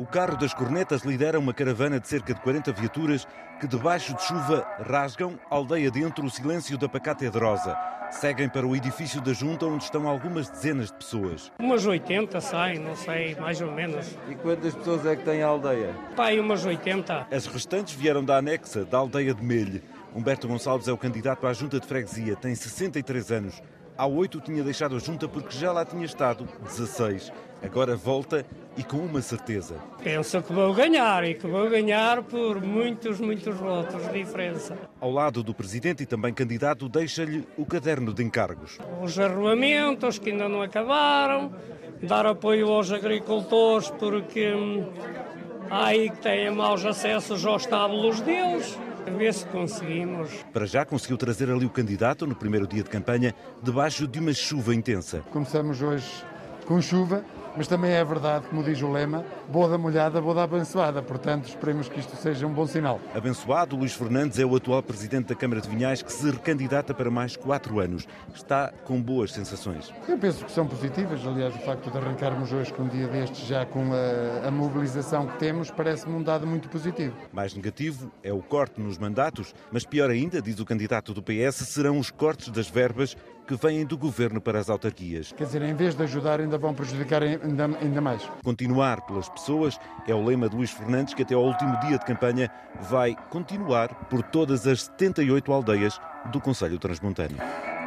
O 0.00 0.06
carro 0.06 0.34
das 0.34 0.54
cornetas 0.54 1.02
lidera 1.02 1.38
uma 1.38 1.52
caravana 1.52 2.00
de 2.00 2.08
cerca 2.08 2.32
de 2.32 2.40
40 2.40 2.72
viaturas 2.72 3.28
que, 3.60 3.66
debaixo 3.66 4.14
de 4.16 4.22
chuva, 4.22 4.66
rasgam, 4.80 5.38
aldeia 5.50 5.90
dentro, 5.90 6.24
o 6.24 6.30
silêncio 6.30 6.78
da 6.78 6.88
pacata 6.88 7.26
edrosa. 7.26 7.76
Seguem 8.10 8.48
para 8.48 8.66
o 8.66 8.74
edifício 8.74 9.20
da 9.20 9.34
Junta, 9.34 9.66
onde 9.66 9.84
estão 9.84 10.08
algumas 10.08 10.48
dezenas 10.48 10.86
de 10.86 10.94
pessoas. 10.94 11.52
Umas 11.58 11.84
80 11.84 12.40
saem, 12.40 12.78
não 12.78 12.96
sei, 12.96 13.34
mais 13.34 13.60
ou 13.60 13.70
menos. 13.70 14.16
E 14.26 14.34
quantas 14.36 14.74
pessoas 14.74 15.04
é 15.04 15.14
que 15.14 15.22
tem 15.22 15.42
a 15.42 15.48
aldeia? 15.48 15.94
Pai, 16.16 16.40
umas 16.40 16.64
80. 16.64 17.26
As 17.30 17.44
restantes 17.44 17.92
vieram 17.92 18.24
da 18.24 18.38
anexa, 18.38 18.86
da 18.86 18.96
aldeia 18.96 19.34
de 19.34 19.44
Melho. 19.44 19.82
Humberto 20.14 20.48
Gonçalves 20.48 20.88
é 20.88 20.92
o 20.92 20.96
candidato 20.96 21.46
à 21.46 21.52
Junta 21.52 21.78
de 21.78 21.86
Freguesia, 21.86 22.36
tem 22.36 22.54
63 22.54 23.32
anos. 23.32 23.62
Há 24.00 24.06
oito 24.06 24.40
tinha 24.40 24.64
deixado 24.64 24.96
a 24.96 24.98
junta 24.98 25.28
porque 25.28 25.54
já 25.54 25.70
lá 25.72 25.84
tinha 25.84 26.06
estado 26.06 26.48
16. 26.64 27.30
Agora 27.62 27.94
volta 27.94 28.46
e 28.74 28.82
com 28.82 28.96
uma 28.96 29.20
certeza. 29.20 29.74
Penso 30.02 30.40
que 30.40 30.54
vou 30.54 30.72
ganhar 30.72 31.22
e 31.22 31.34
que 31.34 31.46
vou 31.46 31.68
ganhar 31.68 32.22
por 32.22 32.62
muitos, 32.62 33.20
muitos 33.20 33.54
votos 33.58 34.02
de 34.06 34.24
diferença. 34.24 34.74
Ao 34.98 35.10
lado 35.10 35.42
do 35.42 35.52
presidente 35.52 36.04
e 36.04 36.06
também 36.06 36.32
candidato, 36.32 36.88
deixa-lhe 36.88 37.46
o 37.58 37.66
caderno 37.66 38.14
de 38.14 38.24
encargos. 38.24 38.78
Os 39.02 39.18
arruamentos 39.18 40.18
que 40.18 40.30
ainda 40.30 40.48
não 40.48 40.62
acabaram, 40.62 41.52
dar 42.02 42.24
apoio 42.24 42.72
aos 42.72 42.90
agricultores 42.90 43.90
porque 43.90 44.54
hum, 44.54 44.88
há 45.68 45.88
aí 45.88 46.08
que 46.08 46.20
têm 46.20 46.50
maus 46.50 46.86
acessos 46.86 47.44
aos 47.44 47.64
estábulos 47.64 48.22
deles. 48.22 48.78
A 49.06 49.10
ver 49.10 49.32
se 49.32 49.46
conseguimos. 49.46 50.30
Para 50.52 50.66
já 50.66 50.84
conseguiu 50.84 51.16
trazer 51.16 51.50
ali 51.50 51.64
o 51.64 51.70
candidato 51.70 52.26
no 52.26 52.34
primeiro 52.34 52.66
dia 52.66 52.82
de 52.82 52.90
campanha, 52.90 53.34
debaixo 53.62 54.06
de 54.06 54.18
uma 54.18 54.32
chuva 54.32 54.74
intensa. 54.74 55.22
Começamos 55.30 55.82
hoje 55.82 56.24
com 56.66 56.80
chuva, 56.80 57.24
mas 57.56 57.66
também 57.66 57.92
é 57.92 58.04
verdade, 58.04 58.46
como 58.48 58.62
diz 58.62 58.80
o 58.82 58.90
lema, 58.90 59.24
boa 59.48 59.68
da 59.68 59.78
molhada, 59.78 60.20
boa 60.20 60.34
da 60.34 60.44
abençoada. 60.44 61.02
Portanto, 61.02 61.48
esperemos 61.48 61.88
que 61.88 62.00
isto 62.00 62.16
seja 62.16 62.46
um 62.46 62.52
bom 62.52 62.66
sinal. 62.66 63.00
Abençoado, 63.14 63.76
Luís 63.76 63.92
Fernandes 63.92 64.38
é 64.38 64.44
o 64.44 64.54
atual 64.54 64.82
presidente 64.82 65.28
da 65.28 65.34
Câmara 65.34 65.60
de 65.60 65.68
Vinhais 65.68 66.02
que 66.02 66.12
se 66.12 66.30
recandidata 66.30 66.94
para 66.94 67.10
mais 67.10 67.36
quatro 67.36 67.80
anos. 67.80 68.06
Está 68.34 68.72
com 68.84 69.00
boas 69.00 69.32
sensações. 69.32 69.92
Eu 70.08 70.18
penso 70.18 70.44
que 70.44 70.52
são 70.52 70.66
positivas. 70.66 71.26
Aliás, 71.26 71.54
o 71.54 71.58
facto 71.58 71.90
de 71.90 71.98
arrancarmos 71.98 72.52
hoje 72.52 72.72
com 72.72 72.84
um 72.84 72.88
dia 72.88 73.08
destes 73.08 73.46
já 73.46 73.66
com 73.66 73.90
a, 73.92 74.48
a 74.48 74.50
mobilização 74.50 75.26
que 75.26 75.38
temos 75.38 75.70
parece-me 75.70 76.14
um 76.14 76.22
dado 76.22 76.46
muito 76.46 76.68
positivo. 76.68 77.16
Mais 77.32 77.54
negativo 77.54 78.10
é 78.22 78.32
o 78.32 78.40
corte 78.40 78.80
nos 78.80 78.98
mandatos, 78.98 79.54
mas 79.70 79.84
pior 79.84 80.10
ainda, 80.10 80.40
diz 80.40 80.58
o 80.60 80.64
candidato 80.64 81.12
do 81.12 81.22
PS, 81.22 81.56
serão 81.68 81.98
os 81.98 82.10
cortes 82.10 82.48
das 82.48 82.68
verbas 82.68 83.16
que 83.50 83.56
vêm 83.56 83.84
do 83.84 83.98
governo 83.98 84.40
para 84.40 84.60
as 84.60 84.70
autarquias. 84.70 85.32
Quer 85.32 85.42
dizer, 85.42 85.62
em 85.62 85.74
vez 85.74 85.96
de 85.96 86.04
ajudar, 86.04 86.38
ainda 86.38 86.56
vão 86.56 86.72
prejudicar 86.72 87.20
ainda, 87.20 87.64
ainda 87.80 88.00
mais. 88.00 88.22
Continuar 88.44 89.00
pelas 89.00 89.28
pessoas 89.28 89.76
é 90.06 90.14
o 90.14 90.24
lema 90.24 90.48
de 90.48 90.54
Luís 90.54 90.70
Fernandes, 90.70 91.14
que 91.14 91.22
até 91.22 91.34
ao 91.34 91.42
último 91.42 91.76
dia 91.80 91.98
de 91.98 92.04
campanha 92.04 92.48
vai 92.88 93.16
continuar 93.28 94.06
por 94.08 94.22
todas 94.22 94.68
as 94.68 94.84
78 94.84 95.52
aldeias 95.52 96.00
do 96.30 96.40
Conselho 96.40 96.78
Transmontano. 96.78 97.79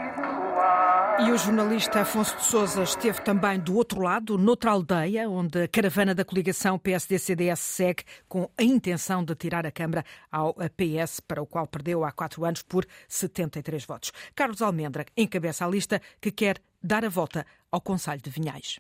E 1.20 1.32
o 1.32 1.38
jornalista 1.38 2.02
Afonso 2.02 2.36
de 2.38 2.44
Souza 2.44 2.84
esteve 2.84 3.22
também 3.22 3.60
do 3.60 3.76
outro 3.76 4.02
lado, 4.02 4.38
noutra 4.38 4.72
aldeia, 4.72 5.30
onde 5.30 5.64
a 5.64 5.68
caravana 5.68 6.16
da 6.16 6.26
coligação 6.26 6.80
PSD-CDS 6.80 7.60
segue 7.60 8.04
com 8.28 8.50
a 8.58 8.64
intenção 8.64 9.24
de 9.24 9.36
tirar 9.36 9.66
a 9.66 9.72
Câmara 9.72 10.04
ao 10.32 10.56
PS, 10.56 11.20
para 11.20 11.42
o 11.42 11.46
qual 11.46 11.68
perdeu 11.68 12.04
há 12.04 12.12
quatro 12.12 12.44
anos 12.44 12.64
por 12.64 12.86
73 13.08 13.86
votos. 13.86 14.12
Carlos 14.36 14.62
Almendra 14.62 15.06
encabeça 15.16 15.66
a 15.66 15.70
lista 15.70 16.02
que 16.20 16.32
quer 16.32 16.60
dar 16.82 17.06
a 17.06 17.10
volta 17.10 17.46
ao 17.72 17.80
Conselho 17.80 18.22
de 18.22 18.30
Vinhais. 18.30 18.80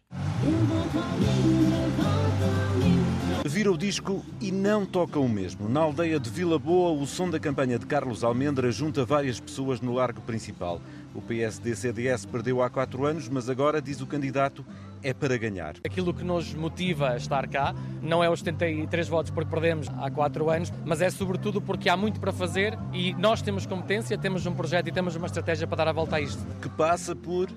Vira 3.46 3.72
o 3.72 3.78
disco 3.78 4.26
e 4.40 4.52
não 4.52 4.86
toca 4.86 5.20
o 5.20 5.28
mesmo. 5.28 5.68
Na 5.68 5.82
aldeia 5.82 6.20
de 6.20 6.30
Vila 6.30 6.58
Boa, 6.58 6.92
o 6.92 7.06
som 7.06 7.30
da 7.30 7.40
campanha 7.40 7.78
de 7.78 7.86
Carlos 7.86 8.24
Almendra 8.24 8.72
junta 8.72 9.06
várias 9.06 9.40
pessoas 9.40 9.82
no 9.82 9.94
largo 9.94 10.22
principal. 10.22 10.82
O 11.14 11.22
PSD-CDS 11.22 12.26
perdeu 12.26 12.62
há 12.62 12.70
quatro 12.70 13.06
anos, 13.06 13.30
mas 13.30 13.50
agora, 13.50 13.82
diz 13.82 14.02
o 14.02 14.08
candidato, 14.08 14.66
é 15.04 15.14
para 15.14 15.38
ganhar. 15.38 15.76
Aquilo 15.84 16.14
que 16.14 16.24
nos 16.24 16.54
motiva 16.54 17.10
a 17.12 17.18
estar 17.18 17.48
cá 17.48 17.76
não 18.02 18.24
é 18.24 18.30
os 18.30 18.40
73 18.40 19.08
votos 19.08 19.32
porque 19.32 19.50
perdemos 19.50 19.88
há 20.00 20.10
quatro 20.10 20.50
anos, 20.50 20.72
mas 20.86 21.02
é 21.02 21.10
sobretudo 21.10 21.62
porque 21.62 21.90
há 21.90 21.98
muito 21.98 22.20
para 22.20 22.32
fazer 22.32 22.78
e 22.92 23.14
nós 23.14 23.42
temos 23.42 23.66
competência, 23.66 24.18
temos 24.18 24.46
um 24.46 24.54
projeto 24.54 24.88
e 24.88 24.92
temos 24.92 25.16
uma 25.16 25.28
estratégia 25.28 25.68
para 25.68 25.78
dar 25.78 25.88
a 25.90 25.92
volta 25.92 26.16
a 26.16 26.22
isto. 26.22 26.42
Que 26.62 26.70
passa 26.70 27.16
por 27.16 27.50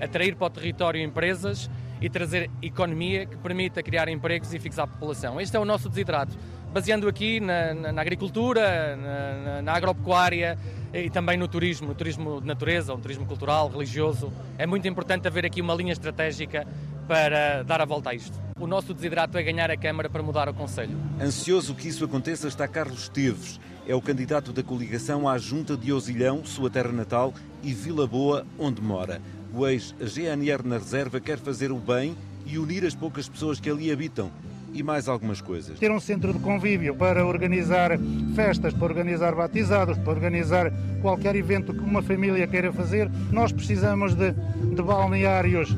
atrair 0.00 0.36
para 0.36 0.46
o 0.46 0.50
território 0.50 1.02
empresas 1.02 1.68
e 2.00 2.08
trazer 2.08 2.50
economia 2.62 3.26
que 3.26 3.36
permita 3.36 3.82
criar 3.82 4.08
empregos 4.08 4.52
e 4.54 4.58
fixar 4.58 4.84
a 4.84 4.88
população. 4.88 5.40
Este 5.40 5.56
é 5.56 5.60
o 5.60 5.64
nosso 5.64 5.88
desidrato. 5.88 6.36
Baseando 6.72 7.08
aqui 7.08 7.40
na, 7.40 7.74
na, 7.74 7.92
na 7.92 8.00
agricultura, 8.00 8.96
na, 8.96 9.62
na, 9.62 9.72
agropecuária 9.72 10.56
e 10.94 11.10
também 11.10 11.36
no 11.36 11.48
turismo, 11.48 11.88
no 11.88 11.94
turismo 11.96 12.40
de 12.40 12.46
natureza, 12.46 12.94
um 12.94 13.00
turismo 13.00 13.26
cultural, 13.26 13.68
religioso. 13.68 14.32
É 14.56 14.66
muito 14.66 14.86
importante 14.86 15.26
haver 15.26 15.44
aqui 15.44 15.60
uma 15.60 15.74
linha 15.74 15.92
estratégica 15.92 16.64
para 17.08 17.64
dar 17.64 17.80
a 17.80 17.84
volta 17.84 18.10
a 18.10 18.14
isto. 18.14 18.40
O 18.56 18.68
nosso 18.68 18.94
desidrato 18.94 19.36
é 19.36 19.42
ganhar 19.42 19.68
a 19.68 19.76
Câmara 19.76 20.08
para 20.08 20.22
mudar 20.22 20.48
o 20.48 20.54
Conselho. 20.54 20.96
Ansioso 21.20 21.74
que 21.74 21.88
isso 21.88 22.04
aconteça 22.04 22.46
está 22.46 22.68
Carlos 22.68 23.08
Teves. 23.08 23.58
É 23.88 23.94
o 23.94 24.00
candidato 24.00 24.52
da 24.52 24.62
coligação 24.62 25.28
à 25.28 25.36
Junta 25.38 25.76
de 25.76 25.92
Osilhão, 25.92 26.44
sua 26.44 26.70
terra 26.70 26.92
natal, 26.92 27.34
e 27.64 27.74
Vila 27.74 28.06
Boa, 28.06 28.46
onde 28.56 28.80
mora. 28.80 29.20
O 29.52 29.66
ex-GNR 29.66 30.62
na 30.64 30.78
reserva 30.78 31.18
quer 31.18 31.38
fazer 31.38 31.72
o 31.72 31.78
bem 31.78 32.16
e 32.46 32.58
unir 32.58 32.84
as 32.84 32.94
poucas 32.94 33.28
pessoas 33.28 33.58
que 33.58 33.68
ali 33.68 33.90
habitam 33.90 34.30
e 34.72 34.82
mais 34.82 35.08
algumas 35.08 35.40
coisas. 35.40 35.78
Ter 35.78 35.90
um 35.90 36.00
centro 36.00 36.32
de 36.32 36.38
convívio 36.38 36.94
para 36.94 37.26
organizar 37.26 37.92
festas, 38.34 38.72
para 38.72 38.84
organizar 38.84 39.34
batizados, 39.34 39.98
para 39.98 40.10
organizar 40.10 40.72
qualquer 41.00 41.36
evento 41.36 41.72
que 41.72 41.80
uma 41.80 42.02
família 42.02 42.46
queira 42.46 42.72
fazer, 42.72 43.10
nós 43.30 43.52
precisamos 43.52 44.14
de, 44.14 44.32
de 44.32 44.82
balneários 44.82 45.76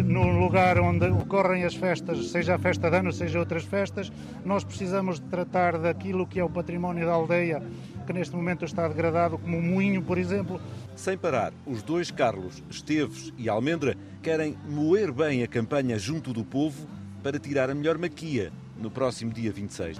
no 0.00 0.30
lugar 0.38 0.78
onde 0.78 1.06
ocorrem 1.06 1.64
as 1.64 1.74
festas, 1.74 2.30
seja 2.30 2.54
a 2.54 2.58
festa 2.58 2.88
de 2.88 2.96
ano, 2.96 3.12
seja 3.12 3.38
outras 3.38 3.64
festas, 3.64 4.10
nós 4.44 4.64
precisamos 4.64 5.20
de 5.20 5.26
tratar 5.26 5.76
daquilo 5.76 6.26
que 6.26 6.40
é 6.40 6.44
o 6.44 6.48
património 6.48 7.04
da 7.04 7.12
aldeia, 7.12 7.62
que 8.06 8.12
neste 8.12 8.34
momento 8.34 8.64
está 8.64 8.88
degradado, 8.88 9.36
como 9.36 9.58
o 9.58 9.62
moinho, 9.62 10.00
por 10.02 10.16
exemplo. 10.16 10.60
Sem 10.96 11.18
parar, 11.18 11.52
os 11.66 11.82
dois 11.82 12.10
Carlos, 12.10 12.62
Esteves 12.70 13.32
e 13.36 13.48
Almendra, 13.48 13.96
querem 14.22 14.56
moer 14.68 15.12
bem 15.12 15.42
a 15.42 15.46
campanha 15.46 15.98
junto 15.98 16.32
do 16.32 16.44
povo 16.44 16.86
para 17.22 17.38
tirar 17.38 17.70
a 17.70 17.74
melhor 17.74 17.98
maquia 17.98 18.52
no 18.82 18.90
próximo 18.90 19.32
dia 19.32 19.52
26. 19.52 19.96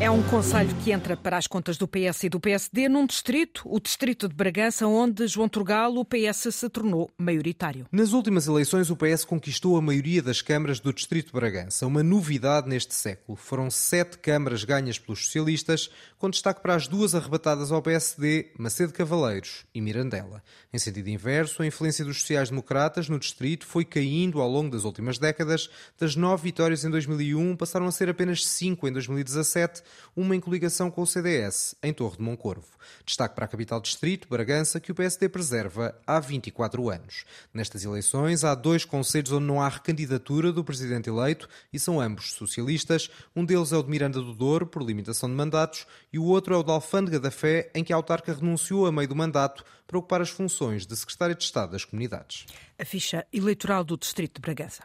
É 0.00 0.10
um 0.10 0.22
conselho 0.22 0.74
que 0.76 0.92
entra 0.92 1.14
para 1.14 1.36
as 1.36 1.46
contas 1.46 1.76
do 1.76 1.86
PS 1.86 2.24
e 2.24 2.28
do 2.30 2.40
PSD 2.40 2.88
num 2.88 3.04
distrito, 3.04 3.62
o 3.66 3.78
distrito 3.78 4.26
de 4.26 4.34
Bragança, 4.34 4.86
onde 4.86 5.26
João 5.26 5.46
Turgalo, 5.46 6.00
o 6.00 6.04
PS, 6.06 6.54
se 6.54 6.68
tornou 6.70 7.10
maioritário. 7.18 7.86
Nas 7.92 8.14
últimas 8.14 8.46
eleições, 8.46 8.88
o 8.88 8.96
PS 8.96 9.26
conquistou 9.26 9.76
a 9.76 9.82
maioria 9.82 10.22
das 10.22 10.40
câmaras 10.40 10.80
do 10.80 10.90
distrito 10.90 11.26
de 11.26 11.32
Bragança, 11.32 11.86
uma 11.86 12.02
novidade 12.02 12.66
neste 12.66 12.94
século. 12.94 13.36
Foram 13.36 13.70
sete 13.70 14.16
câmaras 14.16 14.64
ganhas 14.64 14.98
pelos 14.98 15.26
socialistas, 15.26 15.90
com 16.18 16.30
destaque 16.30 16.62
para 16.62 16.74
as 16.74 16.88
duas 16.88 17.14
arrebatadas 17.14 17.70
ao 17.70 17.82
PSD, 17.82 18.52
Macedo 18.58 18.94
Cavaleiros 18.94 19.66
e 19.74 19.82
Mirandela. 19.82 20.42
Em 20.72 20.78
sentido 20.78 21.08
inverso, 21.08 21.62
a 21.62 21.66
influência 21.66 22.06
dos 22.06 22.20
sociais-democratas 22.20 23.06
no 23.10 23.18
distrito 23.18 23.66
foi 23.66 23.84
caindo 23.84 24.40
ao 24.40 24.48
longo 24.48 24.70
das 24.70 24.84
últimas 24.84 25.18
décadas, 25.18 25.68
das 25.98 26.16
nove 26.16 26.48
vitórias 26.60 26.84
em 26.84 26.90
2001 26.90 27.56
passaram 27.56 27.86
a 27.86 27.90
ser 27.90 28.10
apenas 28.10 28.46
5 28.46 28.86
em 28.86 28.92
2017, 28.92 29.82
uma 30.14 30.36
em 30.36 30.40
coligação 30.40 30.90
com 30.90 31.00
o 31.00 31.06
CDS, 31.06 31.74
em 31.82 31.90
Torre 31.90 32.18
de 32.18 32.22
Moncorvo. 32.22 32.66
Destaque 33.02 33.34
para 33.34 33.46
a 33.46 33.48
capital 33.48 33.80
distrito, 33.80 34.28
Bragança, 34.28 34.78
que 34.78 34.92
o 34.92 34.94
PSD 34.94 35.30
preserva 35.30 35.98
há 36.06 36.20
24 36.20 36.90
anos. 36.90 37.24
Nestas 37.54 37.82
eleições, 37.82 38.44
há 38.44 38.54
dois 38.54 38.84
conselhos 38.84 39.32
onde 39.32 39.46
não 39.46 39.62
há 39.62 39.70
recandidatura 39.70 40.52
do 40.52 40.62
presidente 40.62 41.08
eleito 41.08 41.48
e 41.72 41.78
são 41.78 41.98
ambos 41.98 42.34
socialistas. 42.34 43.08
Um 43.34 43.42
deles 43.42 43.72
é 43.72 43.78
o 43.78 43.82
de 43.82 43.88
Miranda 43.88 44.20
do 44.20 44.34
Douro, 44.34 44.66
por 44.66 44.82
limitação 44.82 45.30
de 45.30 45.34
mandatos, 45.34 45.86
e 46.12 46.18
o 46.18 46.24
outro 46.24 46.54
é 46.54 46.58
o 46.58 46.62
da 46.62 46.74
Alfândega 46.74 47.18
da 47.18 47.30
Fé, 47.30 47.70
em 47.74 47.82
que 47.82 47.94
a 47.94 47.96
autarca 47.96 48.34
renunciou 48.34 48.84
a 48.84 48.92
meio 48.92 49.08
do 49.08 49.16
mandato 49.16 49.64
para 49.86 49.96
ocupar 49.96 50.20
as 50.20 50.28
funções 50.28 50.84
de 50.84 50.94
secretária 50.94 51.34
de 51.34 51.42
Estado 51.42 51.72
das 51.72 51.86
Comunidades. 51.86 52.44
A 52.78 52.84
ficha 52.84 53.26
eleitoral 53.32 53.82
do 53.82 53.96
Distrito 53.96 54.34
de 54.34 54.42
Bragança. 54.42 54.82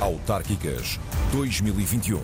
Autárquicas 0.00 0.96
2021. 1.32 2.20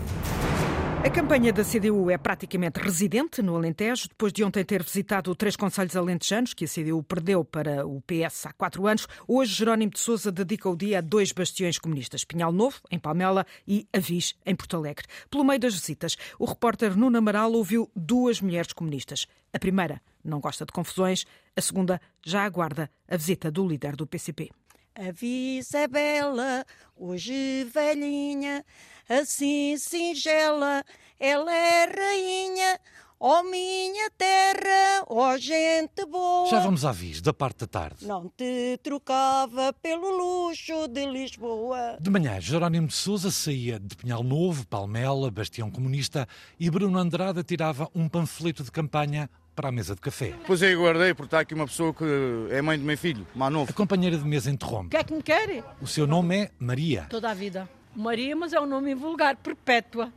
A 1.05 1.11
campanha 1.11 1.53
da 1.53 1.65
CDU 1.65 2.09
é 2.09 2.17
praticamente 2.17 2.79
residente 2.79 3.43
no 3.43 3.57
Alentejo, 3.57 4.09
depois 4.09 4.33
de 4.33 4.45
ontem 4.45 4.65
ter 4.65 4.81
visitado 4.81 5.35
três 5.35 5.57
conselhos 5.57 5.97
alentejanos 5.97 6.55
que 6.55 6.65
a 6.65 6.69
CDU 6.69 7.03
perdeu 7.03 7.45
para 7.45 7.85
o 7.85 8.01
PS 8.03 8.47
há 8.47 8.53
quatro 8.53 8.87
anos. 8.87 9.09
Hoje, 9.27 9.55
Jerónimo 9.55 9.91
de 9.91 9.99
Sousa 9.99 10.31
dedica 10.31 10.71
o 10.71 10.77
dia 10.77 10.99
a 10.99 11.01
dois 11.01 11.33
bastiões 11.33 11.77
comunistas, 11.77 12.25
Pinhal 12.25 12.53
Novo, 12.53 12.81
em 12.93 12.99
Palmela, 12.99 13.45
e 13.67 13.89
Avis, 13.93 14.37
em 14.47 14.55
Porto 14.55 14.77
Alegre. 14.77 15.07
Pelo 15.29 15.43
meio 15.43 15.59
das 15.59 15.75
visitas, 15.75 16.17
o 16.39 16.45
repórter 16.45 16.97
Nuno 16.97 17.19
Amaral 17.19 17.53
ouviu 17.53 17.91
duas 17.95 18.41
mulheres 18.41 18.73
comunistas. 18.73 19.27
A 19.53 19.59
primeira 19.59 20.01
não 20.25 20.39
gosta 20.39 20.65
de 20.65 20.73
confusões, 20.73 21.27
a 21.57 21.61
segunda 21.61 22.01
já 22.25 22.45
aguarda 22.45 22.89
a 23.09 23.17
visita 23.17 23.51
do 23.51 23.67
líder 23.67 23.97
do 23.97 24.07
PCP. 24.07 24.53
A 24.97 25.13
Isabela, 25.21 26.65
hoje 26.97 27.65
velhinha, 27.65 28.65
assim 29.09 29.77
singela, 29.77 30.85
ela 31.19 31.53
é 31.53 31.85
rainha. 31.87 32.79
Ó 33.19 33.41
oh, 33.41 33.43
minha 33.43 34.09
terra, 34.17 35.05
ó 35.09 35.33
oh, 35.33 35.39
gente 35.39 36.07
boa. 36.07 36.49
Já 36.49 36.61
vamos 36.61 36.85
à 36.85 36.93
vis, 36.93 37.21
da 37.21 37.33
parte 37.33 37.61
da 37.61 37.67
tarde. 37.67 38.07
Não 38.07 38.29
te 38.37 38.79
trocava 38.85 39.73
pelo 39.73 40.11
luxo 40.17 40.87
de 40.87 41.07
Lisboa. 41.07 41.97
De 42.01 42.09
manhã, 42.09 42.41
Jerónimo 42.41 42.87
de 42.87 42.95
Souza 42.95 43.33
saía 43.33 43.81
de 43.81 43.97
Pinhal 43.97 44.23
Novo, 44.23 44.65
Palmela, 44.65 45.29
Bastião 45.29 45.73
Comunista 45.73 46.29
e 46.61 46.71
Bruno 46.71 46.99
Andrade 46.99 47.43
tirava 47.43 47.91
um 47.93 48.09
panfleto 48.09 48.63
de 48.63 48.71
campanha 48.71 49.29
para 49.55 49.69
a 49.69 49.73
mesa 49.73 49.95
de 49.95 50.01
café. 50.01 50.35
Pois 50.47 50.63
aí 50.63 50.75
guardei, 50.75 51.15
porque 51.15 51.27
está 51.29 51.41
aqui 51.41 51.55
uma 51.55 51.67
pessoa 51.67 51.95
que 51.95 52.05
é 52.51 52.61
mãe 52.61 52.79
do 52.79 52.85
meu 52.85 52.99
filho, 52.99 53.27
Manovo. 53.35 53.71
A 53.71 53.75
companheira 53.75 54.17
de 54.17 54.25
mesa 54.25 54.51
interrompe. 54.51 54.89
O 54.89 54.91
que 54.91 54.97
é 54.97 55.05
que 55.05 55.15
me 55.15 55.23
quer? 55.23 55.65
O 55.81 55.87
seu 55.87 56.07
nome 56.07 56.37
é 56.37 56.51
Maria. 56.59 57.07
Toda 57.09 57.31
a 57.31 57.35
vida. 57.35 57.69
Maria, 57.95 58.35
mas 58.35 58.53
é 58.53 58.61
um 58.61 58.67
nome 58.67 58.95
vulgar, 58.95 59.37
perpétua, 59.37 60.13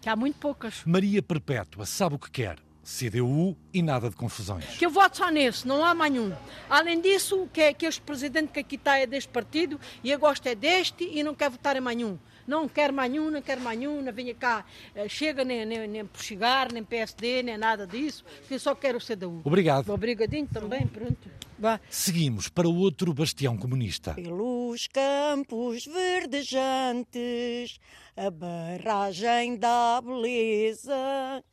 que 0.00 0.08
há 0.08 0.16
muito 0.16 0.38
poucas. 0.38 0.82
Maria 0.86 1.22
Perpétua 1.22 1.84
sabe 1.84 2.14
o 2.14 2.18
que 2.18 2.30
quer. 2.30 2.56
CDU 2.88 3.54
e 3.72 3.82
nada 3.82 4.08
de 4.08 4.16
confusões. 4.16 4.64
Que 4.78 4.86
eu 4.86 4.90
voto 4.90 5.18
só 5.18 5.30
nesse, 5.30 5.68
não 5.68 5.84
há 5.84 5.94
mais 5.94 6.10
nenhum. 6.10 6.32
Além 6.70 6.98
disso, 7.02 7.46
que, 7.52 7.60
é, 7.60 7.74
que 7.74 7.84
este 7.84 8.00
presidente 8.00 8.50
que 8.50 8.60
aqui 8.60 8.76
está 8.76 8.98
é 8.98 9.06
deste 9.06 9.28
partido 9.28 9.78
e 10.02 10.10
eu 10.10 10.18
gosto 10.18 10.46
é 10.46 10.54
deste 10.54 11.04
e 11.04 11.22
não 11.22 11.34
quero 11.34 11.50
votar 11.50 11.76
em 11.76 11.82
mais 11.82 11.98
nenhum. 11.98 12.18
Não 12.48 12.66
quero 12.66 12.94
mais 12.94 13.10
nenhum, 13.10 13.30
não 13.30 13.42
quero 13.42 13.60
mais 13.60 13.78
nenhum, 13.78 14.00
não 14.00 14.10
venha 14.10 14.34
cá, 14.34 14.64
eh, 14.94 15.06
chega 15.06 15.44
nem, 15.44 15.66
nem, 15.66 15.86
nem 15.86 16.06
por 16.06 16.22
chegar, 16.22 16.72
nem 16.72 16.82
PSD, 16.82 17.42
nem 17.42 17.58
nada 17.58 17.86
disso, 17.86 18.24
eu 18.50 18.58
só 18.58 18.74
quero 18.74 18.96
o 18.96 19.00
CDU. 19.00 19.42
Obrigado. 19.44 19.90
Obrigadinho 19.90 20.46
também, 20.46 20.86
pronto. 20.86 21.30
Vá. 21.58 21.78
Seguimos 21.90 22.48
para 22.48 22.66
o 22.68 22.74
outro 22.74 23.12
bastião 23.12 23.56
comunista. 23.56 24.14
Pelos 24.14 24.86
campos 24.86 25.84
verdejantes, 25.84 27.78
a 28.16 28.30
barragem 28.30 29.56
da 29.56 30.00
beleza. 30.00 30.94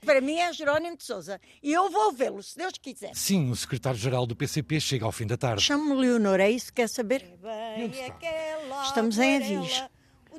Para 0.05 0.21
mim 0.21 0.37
é 0.37 0.53
Jerónimo 0.53 0.95
de 0.95 1.03
Souza 1.03 1.41
e 1.61 1.73
eu 1.73 1.89
vou 1.89 2.13
vê-lo, 2.13 2.41
se 2.41 2.57
Deus 2.57 2.73
quiser. 2.81 3.15
Sim, 3.15 3.49
o 3.49 3.55
secretário-geral 3.55 4.25
do 4.25 4.35
PCP 4.35 4.79
chega 4.79 5.05
ao 5.05 5.11
fim 5.11 5.27
da 5.27 5.35
tarde. 5.35 5.61
Chamo-me 5.61 5.99
Leonor, 5.99 6.39
é 6.39 6.51
isso 6.51 6.67
que 6.67 6.81
quer 6.81 6.87
saber? 6.87 7.25
Estamos 8.85 9.17
em 9.17 9.37
Avis 9.37 9.83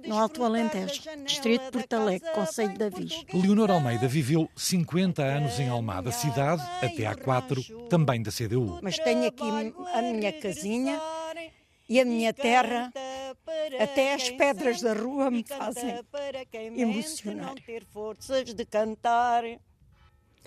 no 0.05 0.19
Alto 0.19 0.45
Alentejo, 0.45 1.03
Distrito 1.25 1.65
de 1.65 1.71
Porto 1.71 1.93
Alegre, 1.95 2.31
Conselho 2.33 2.77
de 2.77 2.85
Avis. 2.85 3.25
Leonor 3.33 3.71
Almeida 3.71 4.07
viveu 4.09 4.49
50 4.57 5.23
anos 5.23 5.59
em 5.59 5.69
Almada, 5.69 6.13
cidade, 6.13 6.63
até 6.83 7.07
há 7.07 7.15
quatro, 7.15 7.63
também 7.89 8.23
da 8.23 8.31
CDU. 8.31 8.79
Mas 8.83 8.99
tenho 8.99 9.27
aqui 9.27 9.49
a 9.95 10.03
minha 10.03 10.33
casinha 10.33 11.01
e 11.89 12.01
a 12.01 12.05
minha 12.05 12.33
terra, 12.33 12.93
até 13.81 14.15
as 14.15 14.31
pedras 14.31 14.81
da 14.81 14.93
rua 14.93 15.31
me 15.31 15.45
fazem 15.45 16.01
emocionar. 16.77 17.55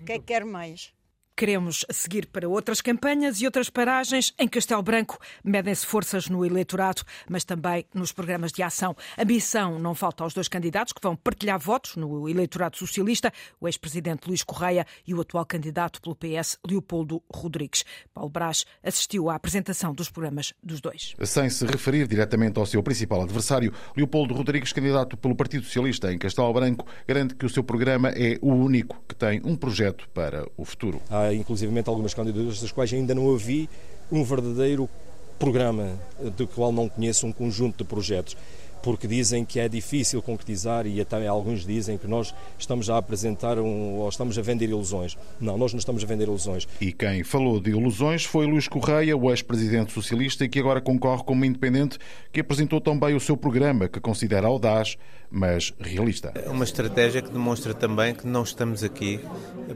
O 0.01 0.05
que 0.05 0.13
é 0.13 0.19
que 0.19 0.25
quer 0.25 0.45
mais? 0.45 0.93
Queremos 1.39 1.85
seguir 1.89 2.25
para 2.25 2.49
outras 2.49 2.81
campanhas 2.81 3.39
e 3.39 3.45
outras 3.45 3.69
paragens. 3.69 4.33
Em 4.37 4.45
Castelo 4.45 4.83
Branco, 4.83 5.17
medem-se 5.41 5.85
forças 5.85 6.27
no 6.27 6.45
eleitorado, 6.45 7.01
mas 7.29 7.45
também 7.45 7.85
nos 7.93 8.11
programas 8.11 8.51
de 8.51 8.61
ação. 8.61 8.93
A 9.15 9.23
missão 9.23 9.79
não 9.79 9.95
falta 9.95 10.21
aos 10.21 10.33
dois 10.33 10.49
candidatos 10.49 10.91
que 10.91 10.99
vão 11.01 11.15
partilhar 11.15 11.57
votos 11.57 11.95
no 11.95 12.27
eleitorado 12.27 12.75
socialista, 12.75 13.31
o 13.57 13.69
ex-presidente 13.69 14.27
Luís 14.27 14.43
Correia 14.43 14.85
e 15.07 15.13
o 15.13 15.21
atual 15.21 15.45
candidato 15.45 16.01
pelo 16.01 16.13
PS, 16.13 16.57
Leopoldo 16.67 17.23
Rodrigues. 17.33 17.85
Paulo 18.13 18.29
Brás 18.29 18.65
assistiu 18.83 19.29
à 19.29 19.35
apresentação 19.35 19.93
dos 19.93 20.09
programas 20.09 20.53
dos 20.61 20.81
dois. 20.81 21.15
Sem 21.23 21.49
se 21.49 21.65
referir 21.65 22.05
diretamente 22.05 22.59
ao 22.59 22.65
seu 22.65 22.83
principal 22.83 23.21
adversário, 23.21 23.73
Leopoldo 23.95 24.33
Rodrigues, 24.33 24.73
candidato 24.73 25.15
pelo 25.15 25.37
Partido 25.37 25.63
Socialista 25.63 26.11
em 26.11 26.17
Castelo 26.17 26.51
Branco, 26.51 26.85
garante 27.07 27.33
que 27.33 27.45
o 27.45 27.49
seu 27.49 27.63
programa 27.63 28.09
é 28.09 28.37
o 28.41 28.51
único 28.51 29.01
que 29.07 29.15
tem 29.15 29.39
um 29.45 29.55
projeto 29.55 30.09
para 30.09 30.45
o 30.57 30.65
futuro. 30.65 31.01
Há 31.29 31.33
inclusivamente 31.33 31.87
algumas 31.87 32.13
candidaturas 32.13 32.59
das 32.59 32.71
quais 32.71 32.91
ainda 32.91 33.13
não 33.13 33.25
ouvi 33.25 33.69
um 34.11 34.23
verdadeiro 34.23 34.89
programa, 35.37 35.89
do 36.35 36.47
qual 36.47 36.71
não 36.71 36.89
conheço 36.89 37.27
um 37.27 37.31
conjunto 37.31 37.77
de 37.77 37.83
projetos 37.83 38.35
porque 38.81 39.07
dizem 39.07 39.43
que 39.45 39.59
é 39.59 39.67
difícil 39.67 40.21
concretizar 40.21 40.85
e 40.85 41.01
até 41.01 41.27
alguns 41.27 41.65
dizem 41.65 41.97
que 41.97 42.07
nós 42.07 42.33
estamos 42.57 42.89
a 42.89 42.97
apresentar 42.97 43.59
um, 43.59 43.97
ou 43.97 44.09
estamos 44.09 44.37
a 44.37 44.41
vender 44.41 44.65
ilusões. 44.65 45.17
Não, 45.39 45.57
nós 45.57 45.73
não 45.73 45.79
estamos 45.79 46.03
a 46.03 46.07
vender 46.07 46.25
ilusões. 46.25 46.67
E 46.79 46.91
quem 46.91 47.23
falou 47.23 47.59
de 47.59 47.71
ilusões 47.71 48.25
foi 48.25 48.45
Luís 48.45 48.67
Correia, 48.67 49.15
o 49.15 49.29
ex-presidente 49.29 49.91
socialista 49.91 50.45
e 50.45 50.49
que 50.49 50.59
agora 50.59 50.81
concorre 50.81 51.23
como 51.23 51.45
independente, 51.45 51.97
que 52.31 52.39
apresentou 52.39 52.79
também 52.79 53.15
o 53.15 53.19
seu 53.19 53.35
programa, 53.35 53.87
que 53.87 53.99
considera 53.99 54.47
audaz, 54.47 54.97
mas 55.29 55.73
realista. 55.79 56.31
É 56.35 56.49
uma 56.49 56.63
estratégia 56.63 57.21
que 57.21 57.29
demonstra 57.29 57.73
também 57.73 58.13
que 58.13 58.25
não 58.25 58.43
estamos 58.43 58.83
aqui 58.83 59.19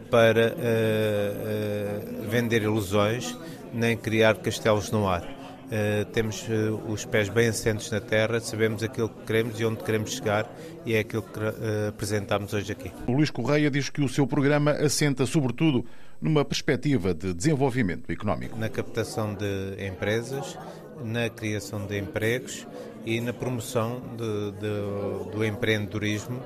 para 0.10 0.54
uh, 0.54 2.26
uh, 2.26 2.30
vender 2.30 2.64
ilusões 2.64 3.38
nem 3.74 3.98
criar 3.98 4.36
castelos 4.36 4.92
no 4.92 5.08
ar 5.08 5.43
Uh, 5.74 6.06
temos 6.12 6.48
uh, 6.50 6.80
os 6.88 7.04
pés 7.04 7.30
bem 7.30 7.48
assentos 7.48 7.90
na 7.90 8.00
terra, 8.00 8.40
sabemos 8.40 8.84
aquilo 8.84 9.10
que 9.10 9.26
queremos 9.26 9.60
e 9.60 9.66
onde 9.66 9.84
queremos 9.84 10.12
chegar 10.12 10.48
e 10.86 10.94
é 10.94 11.00
aquilo 11.00 11.24
que 11.24 11.40
uh, 11.40 11.90
apresentamos 11.90 12.54
hoje 12.54 12.72
aqui. 12.72 12.92
O 13.08 13.12
Luís 13.12 13.32
Correia 13.32 13.72
diz 13.72 13.90
que 13.90 14.04
o 14.04 14.08
seu 14.08 14.28
programa 14.28 14.70
assenta 14.70 15.26
sobretudo 15.26 15.84
numa 16.22 16.46
perspectiva 16.46 17.12
de 17.12 17.34
desenvolvimento 17.34 18.12
económico. 18.12 18.56
Na 18.56 18.70
captação 18.70 19.34
de 19.34 19.84
empresas, 19.84 20.60
na 21.04 21.28
criação 21.28 21.88
de 21.88 21.98
empregos 21.98 22.68
e 23.04 23.20
na 23.20 23.34
promoção 23.34 24.00
de, 24.16 24.52
de, 24.52 25.32
do 25.32 25.44
empreendedorismo 25.44 26.40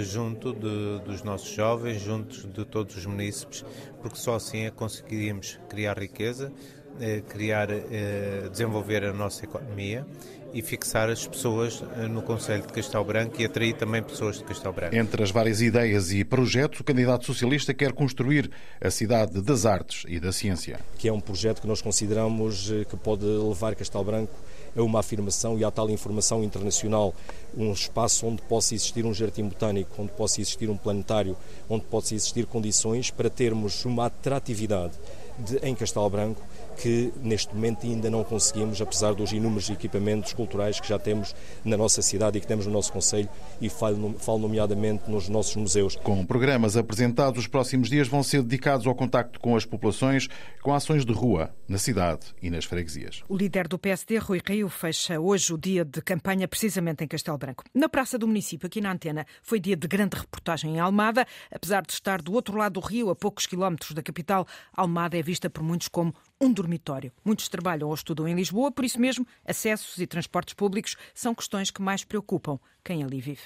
junto 0.00 0.52
de, 0.52 1.00
dos 1.04 1.22
nossos 1.22 1.50
jovens, 1.50 2.00
junto 2.00 2.46
de 2.48 2.64
todos 2.64 2.96
os 2.96 3.04
munícipes, 3.04 3.64
porque 4.00 4.16
só 4.16 4.36
assim 4.36 4.60
é 4.60 4.70
conseguiríamos 4.70 5.58
criar 5.68 5.98
riqueza, 5.98 6.52
eh, 6.52 6.81
criar, 7.28 7.70
eh, 7.70 8.48
desenvolver 8.50 9.04
a 9.04 9.12
nossa 9.12 9.44
economia 9.44 10.06
e 10.54 10.60
fixar 10.60 11.08
as 11.08 11.26
pessoas 11.26 11.82
eh, 11.96 12.06
no 12.06 12.22
Conselho 12.22 12.62
de 12.66 12.72
Castelo 12.72 13.04
Branco 13.04 13.40
e 13.40 13.44
atrair 13.44 13.72
também 13.74 14.02
pessoas 14.02 14.38
de 14.38 14.44
Castelo 14.44 14.74
Branco. 14.74 14.94
Entre 14.94 15.22
as 15.22 15.30
várias 15.30 15.62
ideias 15.62 16.12
e 16.12 16.24
projetos, 16.24 16.80
o 16.80 16.84
candidato 16.84 17.24
socialista 17.24 17.72
quer 17.72 17.92
construir 17.92 18.50
a 18.80 18.90
cidade 18.90 19.40
das 19.40 19.64
artes 19.64 20.04
e 20.06 20.20
da 20.20 20.32
ciência. 20.32 20.78
Que 20.98 21.08
é 21.08 21.12
um 21.12 21.20
projeto 21.20 21.60
que 21.62 21.66
nós 21.66 21.80
consideramos 21.80 22.70
que 22.88 22.96
pode 22.96 23.24
levar 23.24 23.74
Castelo 23.74 24.04
Branco 24.04 24.34
a 24.76 24.82
uma 24.82 25.00
afirmação 25.00 25.58
e 25.58 25.64
à 25.64 25.70
tal 25.70 25.90
informação 25.90 26.42
internacional, 26.42 27.14
um 27.56 27.72
espaço 27.72 28.26
onde 28.26 28.42
possa 28.42 28.74
existir 28.74 29.04
um 29.04 29.12
jardim 29.12 29.44
botânico, 29.44 29.90
onde 29.98 30.12
possa 30.12 30.40
existir 30.40 30.70
um 30.70 30.76
planetário, 30.76 31.36
onde 31.68 31.84
possa 31.84 32.14
existir 32.14 32.46
condições 32.46 33.10
para 33.10 33.28
termos 33.28 33.84
uma 33.84 34.06
atratividade 34.06 34.94
de, 35.38 35.56
em 35.58 35.74
Castelo 35.74 36.08
Branco 36.08 36.42
que 36.76 37.12
neste 37.20 37.54
momento 37.54 37.86
ainda 37.86 38.10
não 38.10 38.24
conseguimos, 38.24 38.80
apesar 38.80 39.14
dos 39.14 39.32
inúmeros 39.32 39.70
equipamentos 39.70 40.32
culturais 40.32 40.80
que 40.80 40.88
já 40.88 40.98
temos 40.98 41.34
na 41.64 41.76
nossa 41.76 42.02
cidade 42.02 42.38
e 42.38 42.40
que 42.40 42.46
temos 42.46 42.66
no 42.66 42.72
nosso 42.72 42.92
Conselho 42.92 43.28
e 43.60 43.68
falo, 43.68 44.14
falo 44.18 44.38
nomeadamente 44.38 45.10
nos 45.10 45.28
nossos 45.28 45.56
museus. 45.56 45.96
Com 45.96 46.24
programas 46.24 46.76
apresentados, 46.76 47.40
os 47.40 47.46
próximos 47.46 47.88
dias 47.88 48.08
vão 48.08 48.22
ser 48.22 48.42
dedicados 48.42 48.86
ao 48.86 48.94
contacto 48.94 49.40
com 49.40 49.56
as 49.56 49.64
populações, 49.64 50.28
com 50.62 50.74
ações 50.74 51.04
de 51.04 51.12
rua, 51.12 51.54
na 51.68 51.78
cidade 51.78 52.26
e 52.42 52.50
nas 52.50 52.64
freguesias. 52.64 53.22
O 53.28 53.36
líder 53.36 53.68
do 53.68 53.78
PSD, 53.78 54.18
Rui 54.18 54.40
Rio, 54.46 54.68
fecha 54.68 55.18
hoje 55.18 55.52
o 55.52 55.58
dia 55.58 55.84
de 55.84 56.00
campanha 56.02 56.46
precisamente 56.46 57.04
em 57.04 57.08
Castelo 57.08 57.38
Branco. 57.38 57.64
Na 57.74 57.88
praça 57.88 58.18
do 58.18 58.26
município, 58.26 58.66
aqui 58.66 58.80
na 58.80 58.92
antena, 58.92 59.26
foi 59.42 59.60
dia 59.60 59.76
de 59.76 59.86
grande 59.86 60.16
reportagem 60.16 60.74
em 60.74 60.80
Almada. 60.80 61.26
Apesar 61.50 61.82
de 61.82 61.92
estar 61.92 62.20
do 62.20 62.32
outro 62.32 62.56
lado 62.56 62.72
do 62.72 62.80
rio, 62.80 63.10
a 63.10 63.16
poucos 63.16 63.46
quilómetros 63.46 63.92
da 63.92 64.02
capital, 64.02 64.46
Almada 64.74 65.18
é 65.18 65.22
vista 65.22 65.48
por 65.50 65.62
muitos 65.62 65.88
como 65.88 66.14
um 66.42 66.52
dormitório. 66.52 67.12
Muitos 67.24 67.48
trabalham 67.48 67.88
ou 67.88 67.94
estudam 67.94 68.26
em 68.26 68.34
Lisboa, 68.34 68.72
por 68.72 68.84
isso 68.84 69.00
mesmo, 69.00 69.24
acessos 69.46 69.98
e 69.98 70.06
transportes 70.08 70.54
públicos 70.54 70.96
são 71.14 71.32
questões 71.32 71.70
que 71.70 71.80
mais 71.80 72.02
preocupam 72.02 72.58
quem 72.82 73.04
ali 73.04 73.20
vive. 73.20 73.42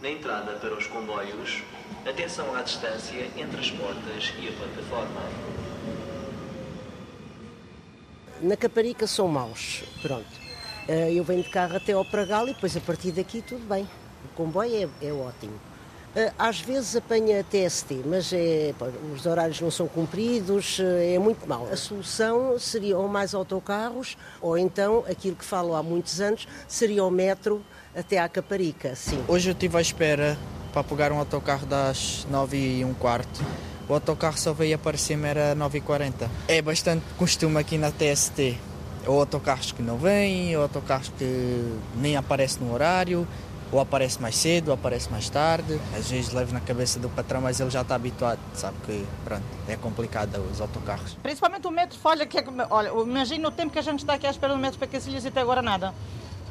Na 0.00 0.08
entrada 0.08 0.52
para 0.52 0.78
os 0.78 0.86
comboios, 0.86 1.64
atenção 2.08 2.54
à 2.54 2.62
distância 2.62 3.28
entre 3.36 3.58
as 3.58 3.70
portas 3.72 4.32
e 4.40 4.48
a 4.48 4.52
plataforma. 4.52 5.20
Na 8.40 8.56
Caparica 8.56 9.08
são 9.08 9.26
maus, 9.26 9.82
pronto. 10.00 10.30
Eh, 10.86 11.14
eu 11.14 11.24
venho 11.24 11.42
de 11.42 11.50
carro 11.50 11.76
até 11.76 11.94
ao 11.94 12.04
Pragal 12.04 12.48
e 12.48 12.54
depois 12.54 12.76
a 12.76 12.80
partir 12.80 13.10
daqui 13.10 13.42
tudo 13.42 13.66
bem. 13.68 13.88
O 14.24 14.28
comboio 14.36 14.88
é, 15.02 15.06
é 15.06 15.12
ótimo. 15.12 15.58
Eh, 16.16 16.32
às 16.38 16.60
vezes 16.60 16.96
apanha 16.96 17.44
TST, 17.44 18.02
mas 18.06 18.32
é, 18.32 18.74
os 19.14 19.26
horários 19.26 19.60
não 19.60 19.70
são 19.70 19.86
cumpridos, 19.86 20.78
eh, 20.80 21.14
é 21.14 21.18
muito 21.18 21.46
mau. 21.46 21.68
A 21.70 21.76
solução 21.76 22.58
seria 22.58 22.96
ou 22.96 23.06
mais 23.08 23.34
autocarros, 23.34 24.16
ou 24.40 24.56
então 24.56 25.04
aquilo 25.08 25.36
que 25.36 25.44
falo 25.44 25.74
há 25.74 25.82
muitos 25.82 26.20
anos, 26.20 26.48
seria 26.66 27.04
o 27.04 27.10
metro 27.10 27.62
até 27.94 28.18
à 28.18 28.28
Caparica, 28.28 28.94
sim. 28.94 29.22
Hoje 29.28 29.50
eu 29.50 29.52
estive 29.52 29.76
à 29.76 29.80
espera 29.80 30.38
para 30.72 30.82
pegar 30.82 31.12
um 31.12 31.18
autocarro 31.18 31.66
das 31.66 32.26
9 32.30 32.56
e 32.56 32.84
um 32.84 32.94
quarto. 32.94 33.44
O 33.88 33.94
autocarro 33.94 34.38
só 34.38 34.52
veio 34.52 34.76
aparecer-me 34.76 35.26
era 35.28 35.54
9h40. 35.56 36.28
É 36.46 36.60
bastante 36.60 37.04
costume 37.16 37.58
aqui 37.58 37.78
na 37.78 37.90
TST 37.90 38.58
ou 39.06 39.20
autocarros 39.20 39.72
que 39.72 39.82
não 39.82 39.96
vêm, 39.96 40.54
ou 40.56 40.62
autocarros 40.62 41.10
que 41.16 41.72
nem 41.96 42.16
aparecem 42.16 42.62
no 42.66 42.74
horário, 42.74 43.26
ou 43.70 43.80
aparece 43.80 44.20
mais 44.20 44.36
cedo, 44.36 44.68
ou 44.68 44.74
aparece 44.74 45.10
mais 45.10 45.28
tarde. 45.28 45.80
Às 45.96 46.10
vezes 46.10 46.32
levo 46.32 46.52
na 46.52 46.60
cabeça 46.60 46.98
do 46.98 47.08
patrão, 47.08 47.40
mas 47.40 47.60
ele 47.60 47.70
já 47.70 47.82
está 47.82 47.94
habituado, 47.94 48.38
sabe 48.54 48.76
que 48.84 49.06
pronto, 49.24 49.44
é 49.66 49.76
complicado 49.76 50.36
os 50.50 50.60
autocarros. 50.60 51.16
Principalmente 51.22 51.66
o 51.66 51.70
metro 51.70 51.98
falha, 51.98 52.26
que 52.26 52.38
é, 52.38 52.44
olha, 52.70 52.88
imagina 52.88 53.48
o 53.48 53.50
tempo 53.50 53.70
que 53.72 53.78
a 53.78 53.82
gente 53.82 54.00
está 54.00 54.14
aqui 54.14 54.26
à 54.26 54.30
espera 54.30 54.52
do 54.52 54.58
metro 54.58 54.78
para 54.78 54.88
Cacilhas 54.88 55.24
e 55.24 55.28
até 55.28 55.40
agora 55.40 55.62
nada. 55.62 55.94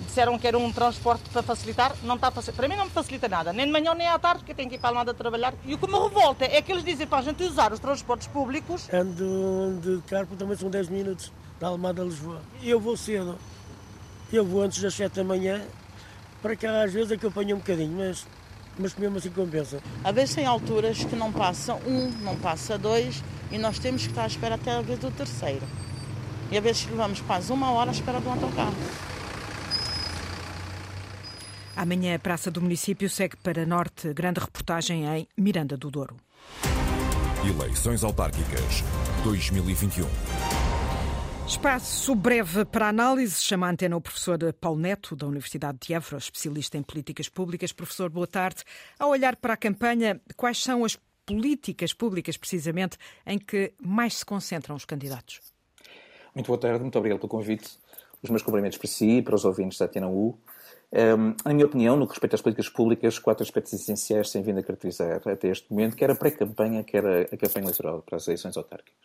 Disseram 0.06 0.38
que 0.38 0.48
era 0.48 0.58
um 0.58 0.72
transporte 0.72 1.28
para 1.32 1.42
facilitar, 1.42 1.96
não 2.04 2.16
está 2.16 2.28
a 2.28 2.32
facilitar. 2.32 2.56
Para 2.56 2.68
mim 2.68 2.78
não 2.80 2.86
me 2.86 2.92
facilita 2.92 3.28
nada, 3.28 3.52
nem 3.52 3.66
de 3.66 3.72
manhã 3.72 3.94
nem 3.96 4.08
à 4.08 4.18
tarde, 4.18 4.40
porque 4.40 4.52
eu 4.52 4.56
tenho 4.56 4.70
que 4.70 4.76
ir 4.76 4.80
para 4.80 4.90
a 4.90 4.92
Almada 4.92 5.14
trabalhar. 5.14 5.54
E 5.66 5.74
o 5.74 5.78
que 5.78 5.88
me 5.88 5.98
revolta 6.00 6.46
é 6.46 6.62
que 6.62 6.72
eles 6.72 6.84
dizem 6.84 7.08
para 7.08 7.20
a 7.20 7.22
gente 7.24 7.44
usar 7.44 7.74
os 7.74 7.80
transportes 7.80 8.28
públicos. 8.28 8.88
Ando 8.94 9.80
de 9.82 10.02
carro, 10.08 10.28
também 10.38 10.56
são 10.56 10.70
10 10.70 10.90
minutos 10.90 11.32
da 11.60 11.68
Almada 11.68 12.04
a 12.04 12.06
Lisboa. 12.06 12.42
Eu 12.62 12.80
vou 12.80 12.96
cedo. 12.96 13.38
Eu 14.32 14.46
vou 14.46 14.62
antes 14.62 14.82
das 14.82 14.94
7 14.94 15.16
da 15.16 15.24
manhã, 15.24 15.62
para 16.42 16.56
cá 16.56 16.84
às 16.84 16.94
vezes 16.94 17.12
é 17.12 17.18
que 17.18 17.26
eu 17.26 17.30
apanho 17.30 17.56
um 17.56 17.60
bocadinho, 17.60 17.98
mas, 17.98 18.26
mas 18.78 18.96
mesmo 18.96 19.18
assim 19.18 19.30
compensa. 19.30 19.82
A 20.04 20.12
vezes 20.12 20.36
tem 20.36 20.46
alturas 20.46 21.04
que 21.04 21.16
não 21.16 21.32
passa 21.32 21.76
um, 21.76 22.10
não 22.22 22.36
passa 22.36 22.78
dois, 22.78 23.24
e 23.52 23.58
nós 23.58 23.80
temos 23.80 24.04
que 24.04 24.10
estar 24.10 24.24
à 24.24 24.28
espera 24.28 24.56
até 24.56 24.72
a 24.72 24.82
vez 24.82 25.00
do 25.00 25.12
terceiro. 25.12 25.64
E 26.52 26.58
às 26.58 26.64
vezes 26.64 26.86
levamos 26.86 27.22
quase 27.22 27.52
uma 27.52 27.72
hora 27.72 27.92
à 27.92 27.94
espera 27.94 28.20
do 28.20 28.30
autocarro. 28.30 28.76
Amanhã 31.76 32.16
a 32.16 32.20
Praça 32.20 32.50
do 32.50 32.62
Município 32.62 33.08
segue 33.10 33.36
para 33.38 33.66
Norte, 33.66 34.12
grande 34.12 34.40
reportagem 34.40 35.06
em 35.06 35.28
Miranda 35.38 35.78
do 35.78 35.92
Douro. 35.92 36.16
Eleições 37.46 38.04
autárquicas 38.04 38.84
2021. 39.24 40.67
Espaço 41.48 42.14
breve 42.14 42.66
para 42.66 42.90
análise. 42.90 43.42
Chama 43.42 43.68
a 43.68 43.70
antena 43.70 43.96
o 43.96 44.02
professor 44.02 44.38
Paulo 44.60 44.82
Neto, 44.82 45.16
da 45.16 45.26
Universidade 45.26 45.78
de 45.82 45.94
Évora, 45.94 46.18
especialista 46.18 46.78
em 46.78 46.84
políticas 46.84 47.30
públicas. 47.30 47.72
Professor, 47.72 48.10
boa 48.10 48.28
tarde. 48.28 48.64
Ao 49.00 49.10
olhar 49.10 49.38
para 49.38 49.54
a 49.54 49.58
campanha, 49.58 50.20
quais 50.36 50.62
são 50.62 50.84
as 50.84 51.00
políticas 51.26 51.94
públicas, 51.94 52.36
precisamente, 52.36 52.98
em 53.26 53.40
que 53.40 53.74
mais 53.82 54.16
se 54.16 54.26
concentram 54.26 54.76
os 54.76 54.84
candidatos? 54.84 55.40
Muito 56.36 56.48
boa 56.48 56.60
tarde, 56.60 56.82
muito 56.82 56.98
obrigado 57.00 57.20
pelo 57.20 57.30
convite. 57.30 57.80
Os 58.22 58.30
meus 58.30 58.42
cumprimentos 58.42 58.78
para 58.78 58.88
si 58.88 59.18
e 59.18 59.22
para 59.22 59.36
os 59.36 59.46
ouvintes 59.46 59.78
da 59.78 59.86
Antena 59.86 60.08
U. 60.08 60.38
Um, 60.92 61.36
na 61.46 61.54
minha 61.54 61.66
opinião, 61.66 61.98
no 61.98 62.08
que 62.08 62.14
respeita 62.14 62.36
às 62.36 62.42
políticas 62.42 62.70
públicas, 62.70 63.20
quatro 63.20 63.44
aspectos 63.44 63.74
essenciais 63.74 64.32
têm 64.32 64.42
vindo 64.42 64.60
a 64.60 64.64
caracterizar 64.64 65.22
até 65.28 65.50
este 65.50 65.70
momento, 65.70 65.98
quer 65.98 66.10
a 66.10 66.16
pré-campanha, 66.16 66.84
quer 66.84 67.06
a, 67.06 67.22
a 67.22 67.38
campanha 67.38 67.66
eleitoral 67.66 68.02
para 68.02 68.16
as 68.16 68.28
eleições 68.28 68.56
autárquicas. 68.56 68.96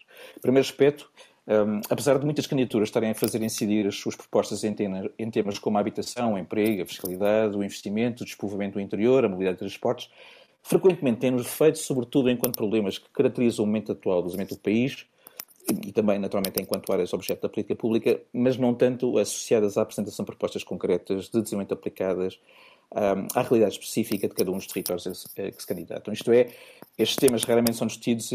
Primeiro 0.40 0.64
aspecto, 0.66 1.10
um, 1.46 1.80
apesar 1.90 2.18
de 2.20 2.24
muitas 2.24 2.46
candidaturas 2.46 2.88
estarem 2.88 3.10
a 3.10 3.14
fazer 3.14 3.42
incidir 3.42 3.86
as 3.86 3.96
suas 3.96 4.14
propostas 4.14 4.62
em, 4.62 4.72
tema, 4.72 5.10
em, 5.18 5.28
temas 5.28 5.58
como 5.58 5.76
a 5.76 5.80
habitação, 5.80 6.34
o 6.34 6.38
emprego, 6.38 6.82
a 6.82 6.86
fiscalidade, 6.86 7.56
o 7.56 7.64
investimento, 7.64 8.22
o 8.22 8.26
desenvolvimento 8.26 8.74
do 8.74 8.80
interior, 8.80 9.24
a 9.24 9.28
mobilidade 9.28 9.56
de 9.56 9.60
transportes, 9.60 10.08
frequentemente 10.62 11.18
têm 11.18 11.36
efeito, 11.36 11.78
sobretudo 11.78 12.30
enquanto 12.30 12.56
problemas 12.56 12.96
que 12.96 13.10
caracterizam 13.10 13.64
o 13.64 13.66
momento 13.66 13.90
atual 13.90 14.22
do 14.22 14.26
desenvolvimento 14.26 14.56
do 14.56 14.62
país 14.62 15.04
e, 15.70 15.88
e 15.88 15.92
também, 15.92 16.18
naturalmente, 16.18 16.60
enquanto 16.60 16.92
áreas 16.92 17.12
objeto 17.12 17.42
da 17.42 17.48
política 17.48 17.76
pública, 17.76 18.20
mas 18.32 18.56
não 18.56 18.74
tanto 18.74 19.18
associadas 19.18 19.76
à 19.76 19.82
apresentação 19.82 20.24
de 20.24 20.26
propostas 20.26 20.64
concretas 20.64 21.26
de 21.26 21.42
desenvolvimento 21.42 21.72
aplicadas 21.72 22.38
um, 22.94 23.26
à 23.34 23.42
realidade 23.42 23.74
específica 23.74 24.28
de 24.28 24.34
cada 24.34 24.50
um 24.50 24.56
dos 24.56 24.66
territórios 24.66 25.06
a 25.06 25.50
que 25.50 25.60
se 25.60 25.66
candidatam. 25.66 26.12
Isto 26.12 26.32
é, 26.32 26.48
estes 26.98 27.16
temas 27.16 27.44
raramente 27.44 27.76
são 27.76 27.86
discutidos 27.86 28.30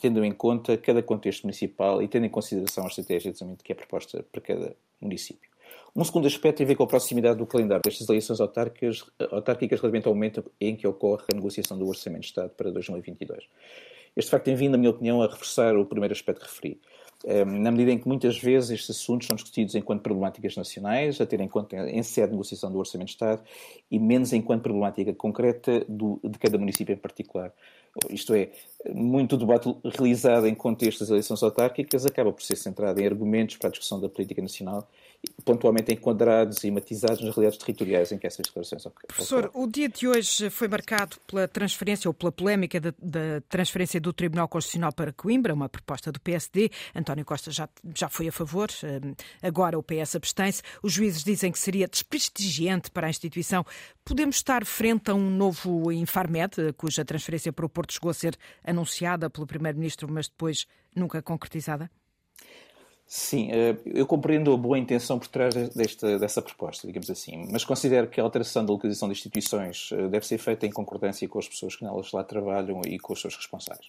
tendo 0.00 0.24
em 0.24 0.32
conta 0.32 0.76
cada 0.76 1.02
contexto 1.02 1.44
municipal 1.44 2.02
e 2.02 2.08
tendo 2.08 2.26
em 2.26 2.30
consideração 2.30 2.84
a 2.84 2.88
estratégia 2.88 3.30
de 3.30 3.34
desenvolvimento 3.34 3.64
que 3.64 3.72
é 3.72 3.74
proposta 3.74 4.24
para 4.32 4.40
cada 4.40 4.76
município. 5.00 5.48
Um 5.94 6.04
segundo 6.04 6.26
aspecto 6.26 6.58
tem 6.58 6.64
a 6.64 6.68
ver 6.68 6.74
com 6.74 6.82
a 6.82 6.86
proximidade 6.86 7.38
do 7.38 7.46
calendário 7.46 7.82
destas 7.82 8.06
eleições 8.08 8.38
autárquicas, 8.38 9.04
autárquicas 9.30 9.80
relativamente 9.80 10.06
ao 10.06 10.14
momento 10.14 10.44
em 10.60 10.76
que 10.76 10.86
ocorre 10.86 11.24
a 11.32 11.34
negociação 11.34 11.78
do 11.78 11.86
Orçamento 11.88 12.22
de 12.22 12.26
Estado 12.26 12.50
para 12.50 12.70
2022. 12.70 13.48
Este 14.16 14.30
facto 14.30 14.44
tem 14.46 14.56
vindo, 14.56 14.72
na 14.72 14.78
minha 14.78 14.90
opinião, 14.90 15.22
a 15.22 15.26
reforçar 15.26 15.76
o 15.76 15.84
primeiro 15.84 16.12
aspecto 16.12 16.40
que 16.40 16.46
referi. 16.46 16.80
Ehm, 17.24 17.60
na 17.60 17.70
medida 17.70 17.90
em 17.92 17.98
que 17.98 18.06
muitas 18.06 18.38
vezes 18.38 18.70
estes 18.70 18.90
assuntos 18.96 19.26
são 19.26 19.36
discutidos 19.36 19.74
enquanto 19.74 20.02
problemáticas 20.02 20.56
nacionais, 20.56 21.20
a 21.20 21.26
ter 21.26 21.40
em 21.40 21.48
conta 21.48 21.76
em 21.76 22.02
sede 22.02 22.28
de 22.28 22.32
negociação 22.32 22.70
do 22.70 22.78
Orçamento 22.78 23.08
de 23.08 23.12
Estado, 23.12 23.42
e 23.90 23.98
menos 23.98 24.32
enquanto 24.32 24.62
problemática 24.62 25.12
concreta 25.12 25.84
do, 25.88 26.20
de 26.22 26.38
cada 26.38 26.56
município 26.56 26.92
em 26.92 26.96
particular. 26.96 27.52
Isto 28.10 28.34
é, 28.34 28.50
muito 28.94 29.36
debate 29.36 29.74
realizado 29.84 30.46
em 30.46 30.54
contexto 30.54 31.00
das 31.00 31.10
eleições 31.10 31.42
autárquicas 31.42 32.04
acaba 32.04 32.32
por 32.32 32.42
ser 32.42 32.56
centrado 32.56 33.00
em 33.00 33.06
argumentos 33.06 33.56
para 33.56 33.68
a 33.68 33.70
discussão 33.70 34.00
da 34.00 34.08
política 34.08 34.42
nacional 34.42 34.86
pontualmente 35.44 35.92
enquadrados 35.92 36.64
e 36.64 36.70
matizados 36.70 37.22
nas 37.22 37.34
realidades 37.34 37.58
territoriais 37.58 38.10
em 38.10 38.18
que 38.18 38.26
essas 38.26 38.44
declarações 38.46 38.84
ocorrem. 38.84 39.06
Professor, 39.06 39.50
o 39.54 39.66
dia 39.66 39.88
de 39.88 40.08
hoje 40.08 40.50
foi 40.50 40.66
marcado 40.66 41.16
pela 41.26 41.46
transferência 41.46 42.08
ou 42.08 42.14
pela 42.14 42.32
polémica 42.32 42.80
da, 42.80 42.92
da, 43.00 43.40
transferência 43.48 44.00
do 44.00 44.12
Tribunal 44.12 44.48
Constitucional 44.48 44.92
para 44.92 45.12
Coimbra, 45.12 45.54
uma 45.54 45.68
proposta 45.68 46.10
do 46.10 46.20
PSD. 46.20 46.70
António 46.94 47.24
Costa 47.24 47.50
já, 47.50 47.68
já 47.94 48.08
foi 48.08 48.28
a 48.28 48.32
favor, 48.32 48.68
hum, 48.82 49.14
agora 49.42 49.78
o 49.78 49.82
PS 49.82 50.16
abstém-se. 50.16 50.62
Os 50.82 50.92
juízes 50.92 51.22
dizem 51.22 51.52
que 51.52 51.58
seria 51.58 51.86
desprestigiante 51.86 52.90
para 52.90 53.06
a 53.06 53.10
instituição. 53.10 53.64
Podemos 54.04 54.36
estar 54.36 54.64
frente 54.64 55.10
a 55.10 55.14
um 55.14 55.30
novo 55.30 55.92
Infarmed, 55.92 56.72
cuja 56.76 57.04
transferência 57.04 57.52
para 57.52 57.66
o 57.66 57.68
Porto 57.68 57.92
chegou 57.92 58.10
a 58.10 58.14
ser 58.14 58.36
anunciada 58.64 59.30
pelo 59.30 59.46
Primeiro-Ministro, 59.46 60.10
mas 60.10 60.28
depois 60.28 60.66
nunca 60.94 61.22
concretizada? 61.22 61.90
Sim, 63.08 63.50
eh, 63.52 63.76
eu 63.86 64.04
compreendo 64.04 64.52
a 64.52 64.56
boa 64.56 64.76
intenção 64.76 65.16
por 65.16 65.28
trás 65.28 65.54
desta, 65.54 66.18
dessa 66.18 66.42
proposta, 66.42 66.88
digamos 66.88 67.08
assim, 67.08 67.46
mas 67.52 67.64
considero 67.64 68.08
que 68.08 68.20
a 68.20 68.24
alteração 68.24 68.66
da 68.66 68.72
localização 68.72 69.08
de 69.08 69.14
instituições 69.14 69.90
eh, 69.92 70.08
deve 70.08 70.26
ser 70.26 70.38
feita 70.38 70.66
em 70.66 70.72
concordância 70.72 71.28
com 71.28 71.38
as 71.38 71.48
pessoas 71.48 71.76
que 71.76 71.84
nelas 71.84 72.10
lá 72.10 72.24
trabalham 72.24 72.80
e 72.84 72.98
com 72.98 73.12
os 73.12 73.20
seus 73.20 73.36
responsáveis. 73.36 73.88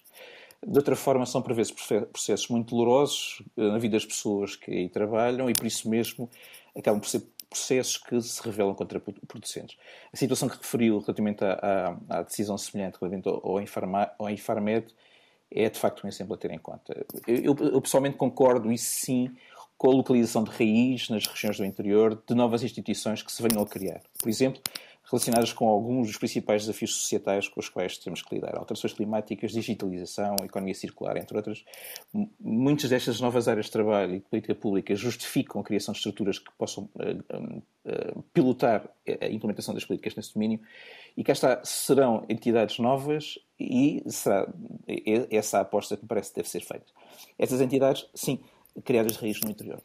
De 0.64 0.78
outra 0.78 0.94
forma, 0.94 1.26
são 1.26 1.42
por 1.42 1.52
vezes 1.52 1.72
processos 1.72 2.48
muito 2.48 2.70
dolorosos 2.70 3.42
eh, 3.56 3.62
na 3.62 3.78
vida 3.78 3.96
das 3.96 4.06
pessoas 4.06 4.54
que 4.54 4.70
aí 4.70 4.88
trabalham 4.88 5.50
e 5.50 5.52
por 5.52 5.66
isso 5.66 5.90
mesmo 5.90 6.30
acabam 6.76 7.00
por 7.00 7.08
ser 7.08 7.22
processos 7.50 7.96
que 7.96 8.20
se 8.20 8.40
revelam 8.44 8.74
contraproducentes. 8.74 9.76
A 10.12 10.16
situação 10.16 10.48
que 10.48 10.58
referiu 10.58 10.98
relativamente 11.00 11.42
à, 11.42 11.98
à, 12.08 12.22
decisão 12.22 12.56
semelhante 12.56 12.98
relativamente 13.00 13.28
ao, 13.28 13.58
ao 14.18 14.30
Infarmed 14.30 14.86
é 15.50 15.68
de 15.68 15.78
facto 15.78 16.04
um 16.04 16.08
exemplo 16.08 16.34
a 16.34 16.36
ter 16.36 16.50
em 16.50 16.58
conta. 16.58 17.06
Eu, 17.26 17.56
eu, 17.58 17.80
pessoalmente 17.80 18.16
concordo, 18.16 18.70
isso 18.70 19.04
sim, 19.04 19.34
com 19.76 19.90
a 19.90 19.94
localização 19.94 20.44
de 20.44 20.50
raiz 20.50 21.08
nas 21.08 21.26
regiões 21.26 21.56
do 21.56 21.64
interior 21.64 22.22
de 22.26 22.34
novas 22.34 22.62
instituições 22.62 23.22
que 23.22 23.32
se 23.32 23.42
venham 23.42 23.62
a 23.62 23.66
criar. 23.66 24.02
Por 24.18 24.28
exemplo, 24.28 24.60
relacionadas 25.10 25.52
com 25.52 25.68
alguns 25.68 26.08
dos 26.08 26.16
principais 26.16 26.62
desafios 26.62 26.94
societais 26.94 27.48
com 27.48 27.60
os 27.60 27.68
quais 27.68 27.96
temos 27.98 28.22
que 28.22 28.34
lidar. 28.34 28.56
Alterações 28.56 28.92
climáticas, 28.92 29.52
digitalização, 29.52 30.36
economia 30.44 30.74
circular, 30.74 31.16
entre 31.16 31.36
outras. 31.36 31.64
Muitas 32.38 32.90
destas 32.90 33.20
novas 33.20 33.48
áreas 33.48 33.66
de 33.66 33.72
trabalho 33.72 34.16
e 34.16 34.18
de 34.18 34.24
política 34.24 34.54
pública 34.54 34.94
justificam 34.94 35.60
a 35.60 35.64
criação 35.64 35.92
de 35.92 35.98
estruturas 35.98 36.38
que 36.38 36.50
possam 36.58 36.88
uh, 36.94 37.58
uh, 37.84 38.22
pilotar 38.34 38.88
a 39.20 39.28
implementação 39.28 39.74
das 39.74 39.84
políticas 39.84 40.14
nesse 40.14 40.34
domínio. 40.34 40.60
E 41.16 41.24
cá 41.24 41.32
está, 41.32 41.64
serão 41.64 42.24
entidades 42.28 42.78
novas 42.78 43.38
e 43.58 44.02
será 44.06 44.46
essa 45.30 45.58
a 45.58 45.62
aposta 45.62 45.96
que 45.96 46.02
me 46.02 46.08
parece 46.08 46.30
que 46.30 46.36
deve 46.36 46.48
ser 46.48 46.60
feita. 46.60 46.86
Essas 47.38 47.60
entidades, 47.60 48.06
sim, 48.14 48.40
criadas 48.84 49.12
de 49.12 49.18
raiz 49.18 49.40
no 49.40 49.50
interior. 49.50 49.82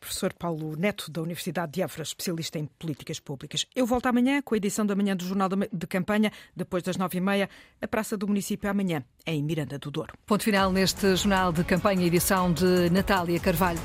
Professor 0.00 0.32
Paulo 0.32 0.76
Neto, 0.76 1.10
da 1.10 1.22
Universidade 1.22 1.72
de 1.72 1.82
Évora, 1.82 2.02
especialista 2.02 2.58
em 2.58 2.66
políticas 2.78 3.20
públicas. 3.20 3.66
Eu 3.74 3.86
volto 3.86 4.06
amanhã 4.06 4.40
com 4.42 4.54
a 4.54 4.56
edição 4.56 4.86
da 4.86 4.94
manhã 4.94 5.16
do 5.16 5.24
Jornal 5.24 5.48
de 5.48 5.86
Campanha, 5.86 6.32
depois 6.54 6.82
das 6.82 6.96
nove 6.96 7.18
e 7.18 7.20
meia, 7.20 7.48
a 7.80 7.88
Praça 7.88 8.16
do 8.16 8.26
Município 8.26 8.70
amanhã, 8.70 9.04
em 9.26 9.42
Miranda 9.42 9.78
do 9.78 9.90
Douro. 9.90 10.14
Ponto 10.26 10.44
final 10.44 10.72
neste 10.72 11.16
Jornal 11.16 11.52
de 11.52 11.64
Campanha, 11.64 12.06
edição 12.06 12.52
de 12.52 12.90
Natália 12.90 13.38
Carvalho. 13.40 13.80